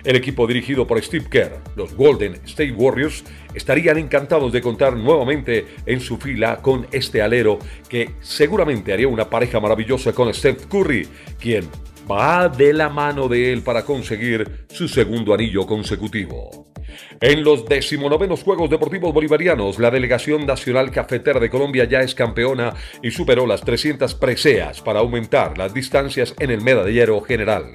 El 0.04 0.16
equipo 0.16 0.46
dirigido 0.46 0.86
por 0.86 1.02
Steve 1.02 1.26
Kerr, 1.30 1.58
los 1.76 1.94
Golden 1.94 2.34
State 2.46 2.72
Warriors, 2.72 3.24
estarían 3.54 3.98
encantados 3.98 4.52
de 4.52 4.60
contar 4.60 4.96
nuevamente 4.96 5.66
en 5.86 6.00
su 6.00 6.16
fila 6.18 6.56
con 6.62 6.86
este 6.92 7.22
alero 7.22 7.58
que 7.88 8.10
seguramente 8.20 8.92
haría 8.92 9.08
una 9.08 9.28
pareja 9.28 9.60
maravillosa 9.60 10.12
con 10.12 10.32
Steph 10.32 10.66
Curry, 10.66 11.06
quien 11.38 11.68
va 12.10 12.48
de 12.48 12.72
la 12.72 12.88
mano 12.88 13.28
de 13.28 13.52
él 13.52 13.62
para 13.62 13.84
conseguir 13.84 14.66
su 14.70 14.88
segundo 14.88 15.34
anillo 15.34 15.66
consecutivo. 15.66 16.72
En 17.20 17.44
los 17.44 17.66
decimonovenos 17.66 18.42
Juegos 18.42 18.70
Deportivos 18.70 19.12
Bolivarianos, 19.12 19.78
la 19.78 19.90
Delegación 19.90 20.46
Nacional 20.46 20.90
Cafetera 20.90 21.40
de 21.40 21.50
Colombia 21.50 21.84
ya 21.84 22.00
es 22.00 22.14
campeona 22.14 22.74
y 23.02 23.10
superó 23.10 23.46
las 23.46 23.62
300 23.62 24.14
preseas 24.14 24.80
para 24.80 25.00
aumentar 25.00 25.58
las 25.58 25.74
distancias 25.74 26.34
en 26.38 26.50
el 26.50 26.60
medallero 26.60 27.20
general. 27.20 27.72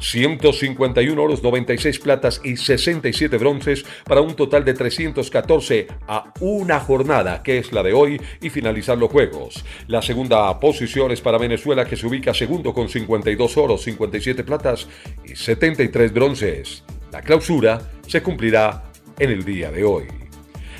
151 0.00 1.22
oros, 1.22 1.42
96 1.42 1.98
platas 2.00 2.40
y 2.44 2.56
67 2.56 3.36
bronces 3.38 3.84
para 4.04 4.20
un 4.20 4.34
total 4.34 4.64
de 4.64 4.74
314 4.74 5.86
a 6.08 6.32
una 6.40 6.80
jornada, 6.80 7.42
que 7.42 7.58
es 7.58 7.72
la 7.72 7.82
de 7.82 7.92
hoy, 7.92 8.20
y 8.40 8.50
finalizar 8.50 8.98
los 8.98 9.10
Juegos. 9.10 9.64
La 9.88 10.02
segunda 10.02 10.58
posición 10.58 11.10
es 11.12 11.20
para 11.20 11.38
Venezuela, 11.38 11.84
que 11.84 11.96
se 11.96 12.06
ubica 12.06 12.34
segundo 12.34 12.72
con 12.72 12.88
52 12.88 13.56
oros, 13.56 13.82
57 13.82 14.44
platas 14.44 14.88
y 15.24 15.36
73 15.36 16.12
bronces. 16.12 16.84
La 17.12 17.20
clausura 17.20 17.78
se 18.06 18.22
cumplirá 18.22 18.84
en 19.18 19.30
el 19.30 19.44
día 19.44 19.70
de 19.70 19.84
hoy. 19.84 20.04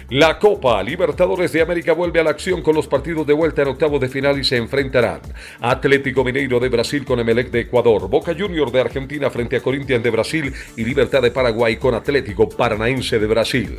La 0.09 0.39
Copa 0.39 0.83
Libertadores 0.83 1.53
de 1.53 1.61
América 1.61 1.93
vuelve 1.93 2.21
a 2.21 2.25
la 2.25 2.31
acción 2.31 2.63
con 2.63 2.75
los 2.75 2.87
partidos 2.87 3.27
de 3.27 3.35
vuelta 3.35 3.61
en 3.61 3.69
octavos 3.69 4.01
de 4.01 4.09
final 4.09 4.39
y 4.39 4.45
se 4.45 4.57
enfrentarán 4.57 5.21
Atlético 5.61 6.25
Mineiro 6.25 6.59
de 6.59 6.71
Brasil 6.71 7.05
con 7.05 7.21
Emelec 7.21 7.51
de 7.51 7.61
Ecuador, 7.61 8.09
Boca 8.09 8.35
Junior 8.37 8.73
de 8.73 8.81
Argentina 8.81 9.29
frente 9.29 9.57
a 9.57 9.61
Corinthians 9.61 10.03
de 10.03 10.11
Brasil 10.11 10.53
y 10.75 10.85
Libertad 10.85 11.21
de 11.21 11.31
Paraguay 11.31 11.77
con 11.77 11.95
Atlético 11.95 12.49
Paranaense 12.49 13.19
de 13.19 13.27
Brasil. 13.27 13.79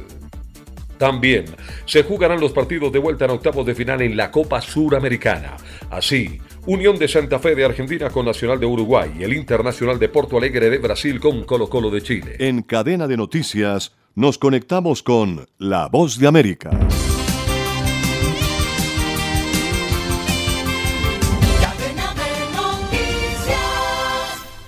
También 0.99 1.45
se 1.85 2.03
jugarán 2.03 2.39
los 2.39 2.51
partidos 2.51 2.93
de 2.93 2.99
vuelta 2.99 3.25
en 3.25 3.31
octavos 3.31 3.65
de 3.65 3.75
final 3.75 4.01
en 4.03 4.15
la 4.15 4.29
Copa 4.29 4.61
Suramericana. 4.61 5.57
Así, 5.89 6.39
Unión 6.65 6.97
de 6.97 7.09
Santa 7.09 7.39
Fe 7.39 7.55
de 7.55 7.65
Argentina 7.65 8.09
con 8.09 8.25
Nacional 8.25 8.57
de 8.57 8.65
Uruguay 8.65 9.11
y 9.19 9.23
el 9.23 9.33
Internacional 9.33 9.99
de 9.99 10.07
Porto 10.07 10.37
Alegre 10.37 10.69
de 10.69 10.77
Brasil 10.77 11.19
con 11.19 11.43
Colo 11.43 11.67
Colo 11.67 11.91
de 11.91 12.01
Chile. 12.01 12.37
En 12.39 12.61
cadena 12.61 13.05
de 13.05 13.17
noticias 13.17 13.91
nos 14.15 14.37
conectamos 14.37 15.03
con 15.03 15.45
La 15.57 15.89
Voz 15.89 16.17
de 16.19 16.27
América. 16.27 16.69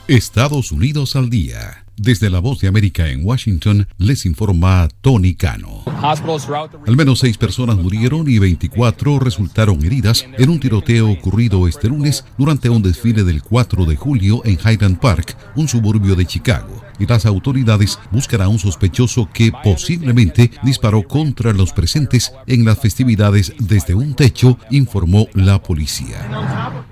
Estados 0.08 0.74
Unidos 0.74 1.16
al 1.16 1.30
día. 1.30 1.85
Desde 1.98 2.30
la 2.30 2.40
voz 2.40 2.60
de 2.60 2.68
América 2.68 3.10
en 3.10 3.26
Washington 3.26 3.88
les 3.98 4.26
informa 4.26 4.90
Tony 5.02 5.34
Cano. 5.34 5.84
Al 6.86 6.96
menos 6.98 7.20
seis 7.20 7.38
personas 7.38 7.78
murieron 7.78 8.30
y 8.30 8.38
24 8.38 9.20
resultaron 9.20 9.84
heridas 9.84 10.26
en 10.38 10.50
un 10.50 10.60
tiroteo 10.60 11.10
ocurrido 11.10 11.68
este 11.68 11.88
lunes 11.88 12.26
durante 12.38 12.70
un 12.70 12.82
desfile 12.82 13.24
del 13.24 13.42
4 13.42 13.86
de 13.86 13.96
julio 13.96 14.42
en 14.44 14.60
Highland 14.60 15.00
Park, 15.00 15.38
un 15.56 15.70
suburbio 15.70 16.16
de 16.16 16.26
Chicago. 16.26 16.85
Y 17.00 17.06
las 17.06 17.26
autoridades 17.26 18.00
buscan 18.12 18.42
a 18.42 18.48
un 18.48 18.60
sospechoso 18.60 19.30
que 19.34 19.52
posiblemente 19.64 20.52
disparó 20.64 21.04
contra 21.04 21.54
los 21.54 21.74
presentes 21.74 22.32
en 22.48 22.66
las 22.66 22.80
festividades 22.80 23.54
desde 23.60 23.96
un 23.96 24.16
techo, 24.16 24.58
informó 24.70 25.28
la 25.34 25.62
policía. 25.62 26.28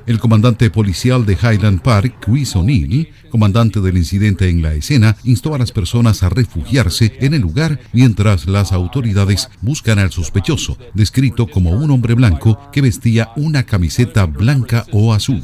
El 0.05 0.19
comandante 0.19 0.69
policial 0.69 1.25
de 1.25 1.33
Highland 1.33 1.81
Park, 1.81 2.17
Chris 2.19 2.55
O'Neill, 2.55 3.09
comandante 3.29 3.79
del 3.79 3.97
incidente 3.97 4.49
en 4.49 4.61
la 4.61 4.73
escena, 4.73 5.15
instó 5.23 5.55
a 5.55 5.57
las 5.57 5.71
personas 5.71 6.23
a 6.23 6.29
refugiarse 6.29 7.17
en 7.19 7.33
el 7.33 7.41
lugar 7.41 7.79
mientras 7.93 8.47
las 8.47 8.73
autoridades 8.73 9.49
buscan 9.61 9.99
al 9.99 10.11
sospechoso, 10.11 10.77
descrito 10.93 11.47
como 11.47 11.71
un 11.71 11.91
hombre 11.91 12.13
blanco 12.15 12.59
que 12.71 12.81
vestía 12.81 13.29
una 13.35 13.63
camiseta 13.63 14.25
blanca 14.25 14.85
o 14.91 15.13
azul. 15.13 15.41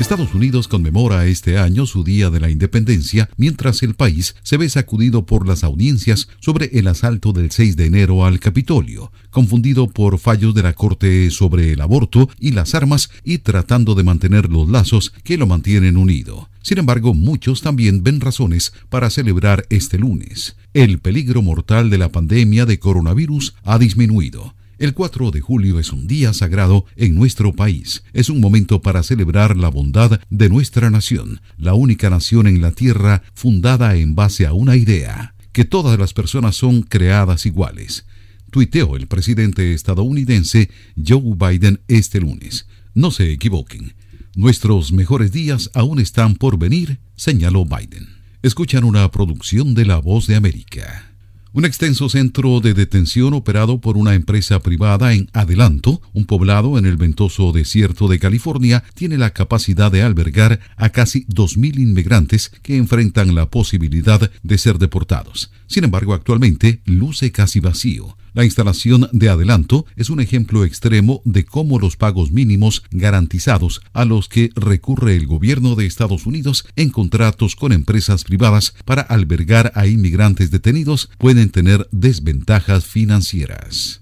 Estados 0.00 0.34
Unidos 0.34 0.66
conmemora 0.66 1.26
este 1.26 1.58
año 1.58 1.84
su 1.84 2.04
Día 2.04 2.30
de 2.30 2.40
la 2.40 2.48
Independencia, 2.48 3.28
mientras 3.36 3.82
el 3.82 3.94
país 3.94 4.34
se 4.42 4.56
ve 4.56 4.66
sacudido 4.70 5.26
por 5.26 5.46
las 5.46 5.62
audiencias 5.62 6.28
sobre 6.40 6.70
el 6.78 6.88
asalto 6.88 7.34
del 7.34 7.50
6 7.50 7.76
de 7.76 7.84
enero 7.84 8.24
al 8.24 8.40
Capitolio, 8.40 9.12
confundido 9.28 9.88
por 9.88 10.18
fallos 10.18 10.54
de 10.54 10.62
la 10.62 10.72
Corte 10.72 11.30
sobre 11.30 11.72
el 11.72 11.82
aborto 11.82 12.30
y 12.38 12.52
las 12.52 12.74
armas 12.74 13.10
y 13.24 13.38
tratando 13.38 13.94
de 13.94 14.02
mantener 14.02 14.48
los 14.48 14.70
lazos 14.70 15.12
que 15.22 15.36
lo 15.36 15.46
mantienen 15.46 15.98
unido. 15.98 16.48
Sin 16.62 16.78
embargo, 16.78 17.12
muchos 17.12 17.60
también 17.60 18.02
ven 18.02 18.20
razones 18.20 18.72
para 18.88 19.10
celebrar 19.10 19.66
este 19.68 19.98
lunes. 19.98 20.56
El 20.72 20.98
peligro 20.98 21.42
mortal 21.42 21.90
de 21.90 21.98
la 21.98 22.10
pandemia 22.10 22.64
de 22.64 22.78
coronavirus 22.78 23.54
ha 23.64 23.78
disminuido. 23.78 24.54
El 24.80 24.94
4 24.94 25.30
de 25.30 25.42
julio 25.42 25.78
es 25.78 25.92
un 25.92 26.06
día 26.06 26.32
sagrado 26.32 26.86
en 26.96 27.14
nuestro 27.14 27.52
país. 27.52 28.02
Es 28.14 28.30
un 28.30 28.40
momento 28.40 28.80
para 28.80 29.02
celebrar 29.02 29.54
la 29.54 29.68
bondad 29.68 30.22
de 30.30 30.48
nuestra 30.48 30.88
nación, 30.88 31.42
la 31.58 31.74
única 31.74 32.08
nación 32.08 32.46
en 32.46 32.62
la 32.62 32.72
tierra 32.72 33.22
fundada 33.34 33.94
en 33.96 34.14
base 34.14 34.46
a 34.46 34.54
una 34.54 34.76
idea, 34.76 35.34
que 35.52 35.66
todas 35.66 35.98
las 35.98 36.14
personas 36.14 36.56
son 36.56 36.80
creadas 36.80 37.44
iguales. 37.44 38.06
Tuiteó 38.50 38.96
el 38.96 39.06
presidente 39.06 39.74
estadounidense 39.74 40.70
Joe 40.96 41.36
Biden 41.36 41.82
este 41.86 42.18
lunes. 42.18 42.66
No 42.94 43.10
se 43.10 43.30
equivoquen. 43.32 43.92
Nuestros 44.34 44.92
mejores 44.92 45.30
días 45.30 45.70
aún 45.74 46.00
están 46.00 46.36
por 46.36 46.58
venir, 46.58 47.00
señaló 47.16 47.66
Biden. 47.66 48.08
Escuchan 48.40 48.84
una 48.84 49.10
producción 49.10 49.74
de 49.74 49.84
La 49.84 49.98
Voz 49.98 50.26
de 50.26 50.36
América. 50.36 51.09
Un 51.52 51.64
extenso 51.64 52.08
centro 52.08 52.60
de 52.60 52.74
detención 52.74 53.34
operado 53.34 53.80
por 53.80 53.96
una 53.96 54.14
empresa 54.14 54.60
privada 54.60 55.14
en 55.14 55.28
Adelanto, 55.32 56.00
un 56.12 56.24
poblado 56.24 56.78
en 56.78 56.86
el 56.86 56.96
ventoso 56.96 57.50
desierto 57.50 58.06
de 58.06 58.20
California, 58.20 58.84
tiene 58.94 59.18
la 59.18 59.30
capacidad 59.30 59.90
de 59.90 60.02
albergar 60.02 60.60
a 60.76 60.90
casi 60.90 61.24
2.000 61.26 61.80
inmigrantes 61.80 62.50
que 62.62 62.76
enfrentan 62.76 63.34
la 63.34 63.50
posibilidad 63.50 64.30
de 64.44 64.58
ser 64.58 64.78
deportados. 64.78 65.50
Sin 65.66 65.82
embargo, 65.82 66.14
actualmente 66.14 66.82
luce 66.84 67.32
casi 67.32 67.58
vacío. 67.58 68.16
La 68.32 68.44
instalación 68.44 69.08
de 69.12 69.28
adelanto 69.28 69.86
es 69.96 70.10
un 70.10 70.20
ejemplo 70.20 70.64
extremo 70.64 71.22
de 71.24 71.44
cómo 71.44 71.78
los 71.78 71.96
pagos 71.96 72.30
mínimos 72.30 72.82
garantizados 72.90 73.82
a 73.92 74.04
los 74.04 74.28
que 74.28 74.50
recurre 74.54 75.16
el 75.16 75.26
gobierno 75.26 75.74
de 75.74 75.86
Estados 75.86 76.26
Unidos 76.26 76.64
en 76.76 76.90
contratos 76.90 77.56
con 77.56 77.72
empresas 77.72 78.24
privadas 78.24 78.74
para 78.84 79.02
albergar 79.02 79.72
a 79.74 79.86
inmigrantes 79.86 80.50
detenidos 80.50 81.10
pueden 81.18 81.50
tener 81.50 81.88
desventajas 81.90 82.86
financieras. 82.86 83.99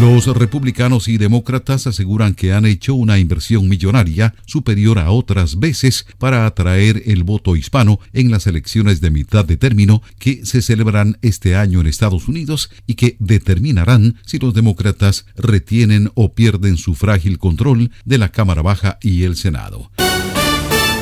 Los 0.00 0.26
republicanos 0.26 1.08
y 1.08 1.16
demócratas 1.16 1.86
aseguran 1.86 2.34
que 2.34 2.52
han 2.52 2.66
hecho 2.66 2.94
una 2.94 3.18
inversión 3.18 3.66
millonaria 3.66 4.34
superior 4.44 4.98
a 4.98 5.10
otras 5.10 5.58
veces 5.58 6.06
para 6.18 6.44
atraer 6.44 7.02
el 7.06 7.24
voto 7.24 7.56
hispano 7.56 7.98
en 8.12 8.30
las 8.30 8.46
elecciones 8.46 9.00
de 9.00 9.10
mitad 9.10 9.46
de 9.46 9.56
término 9.56 10.02
que 10.18 10.44
se 10.44 10.60
celebran 10.60 11.16
este 11.22 11.56
año 11.56 11.80
en 11.80 11.86
Estados 11.86 12.28
Unidos 12.28 12.70
y 12.86 12.94
que 12.94 13.16
determinarán 13.20 14.16
si 14.26 14.38
los 14.38 14.52
demócratas 14.52 15.24
retienen 15.34 16.10
o 16.14 16.34
pierden 16.34 16.76
su 16.76 16.94
frágil 16.94 17.38
control 17.38 17.90
de 18.04 18.18
la 18.18 18.28
Cámara 18.28 18.60
Baja 18.60 18.98
y 19.00 19.22
el 19.22 19.34
Senado. 19.34 19.90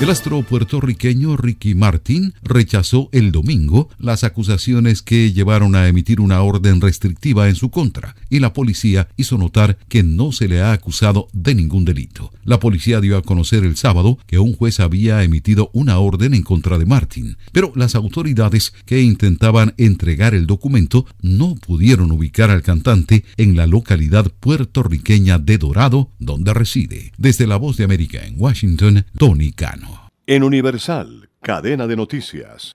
El 0.00 0.10
astro 0.10 0.42
puertorriqueño 0.42 1.36
Ricky 1.36 1.74
Martin 1.74 2.34
rechazó 2.42 3.08
el 3.12 3.30
domingo 3.30 3.88
las 3.96 4.24
acusaciones 4.24 5.02
que 5.02 5.32
llevaron 5.32 5.76
a 5.76 5.86
emitir 5.86 6.20
una 6.20 6.42
orden 6.42 6.80
restrictiva 6.80 7.48
en 7.48 7.54
su 7.54 7.70
contra 7.70 8.16
y 8.28 8.40
la 8.40 8.52
policía 8.52 9.08
hizo 9.16 9.38
notar 9.38 9.78
que 9.88 10.02
no 10.02 10.32
se 10.32 10.48
le 10.48 10.60
ha 10.60 10.72
acusado 10.72 11.28
de 11.32 11.54
ningún 11.54 11.84
delito. 11.84 12.32
La 12.44 12.58
policía 12.58 13.00
dio 13.00 13.16
a 13.16 13.22
conocer 13.22 13.64
el 13.64 13.76
sábado 13.76 14.18
que 14.26 14.40
un 14.40 14.52
juez 14.52 14.80
había 14.80 15.22
emitido 15.22 15.70
una 15.72 15.98
orden 15.98 16.34
en 16.34 16.42
contra 16.42 16.76
de 16.76 16.86
Martin, 16.86 17.38
pero 17.52 17.72
las 17.76 17.94
autoridades 17.94 18.74
que 18.84 19.00
intentaban 19.00 19.74
entregar 19.78 20.34
el 20.34 20.46
documento 20.46 21.06
no 21.22 21.54
pudieron 21.54 22.10
ubicar 22.10 22.50
al 22.50 22.62
cantante 22.62 23.24
en 23.36 23.56
la 23.56 23.68
localidad 23.68 24.30
puertorriqueña 24.40 25.38
de 25.38 25.56
Dorado, 25.56 26.10
donde 26.18 26.52
reside. 26.52 27.12
Desde 27.16 27.46
la 27.46 27.56
Voz 27.56 27.76
de 27.76 27.84
América 27.84 28.26
en 28.26 28.34
Washington, 28.36 29.06
Tony 29.16 29.52
Cano. 29.52 29.93
En 30.26 30.42
Universal, 30.42 31.28
cadena 31.42 31.86
de 31.86 31.96
noticias. 31.96 32.72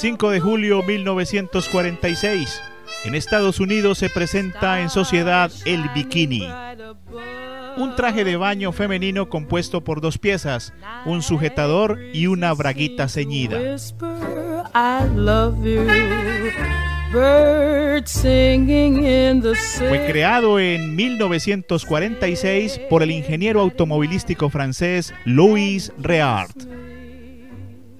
5 0.00 0.30
de 0.30 0.40
julio 0.40 0.82
1946. 0.82 2.62
En 3.04 3.14
Estados 3.14 3.60
Unidos 3.60 3.98
se 3.98 4.08
presenta 4.08 4.80
en 4.80 4.88
sociedad 4.88 5.52
el 5.66 5.90
bikini. 5.94 6.48
Un 7.76 7.94
traje 7.96 8.24
de 8.24 8.38
baño 8.38 8.72
femenino 8.72 9.28
compuesto 9.28 9.84
por 9.84 10.00
dos 10.00 10.16
piezas, 10.16 10.72
un 11.04 11.20
sujetador 11.20 11.98
y 12.14 12.28
una 12.28 12.54
braguita 12.54 13.10
ceñida. 13.10 13.58
Fue 19.90 20.06
creado 20.06 20.58
en 20.58 20.96
1946 20.96 22.80
por 22.88 23.02
el 23.02 23.10
ingeniero 23.10 23.60
automovilístico 23.60 24.48
francés 24.48 25.12
Louis 25.26 25.92
Reard 25.98 26.52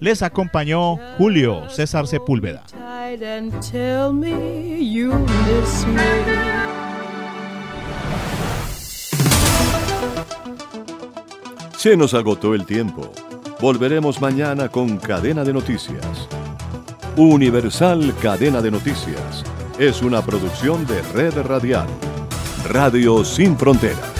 les 0.01 0.23
acompañó 0.23 0.97
Julio 1.19 1.69
César 1.69 2.07
Sepúlveda. 2.07 2.65
Se 11.77 11.97
nos 11.97 12.15
agotó 12.15 12.55
el 12.55 12.67
tiempo. 12.67 13.13
Volveremos 13.61 14.21
mañana 14.21 14.69
con 14.69 14.97
Cadena 14.99 15.45
de 15.45 15.53
Noticias. 15.53 16.29
Universal 17.17 18.15
Cadena 18.23 18.63
de 18.63 18.71
Noticias 18.71 19.45
es 19.79 20.03
una 20.03 20.23
producción 20.23 20.87
de 20.87 21.03
Red 21.15 21.43
Radial. 21.43 21.87
Radio 22.69 23.25
Sin 23.25 23.57
Fronteras. 23.57 24.20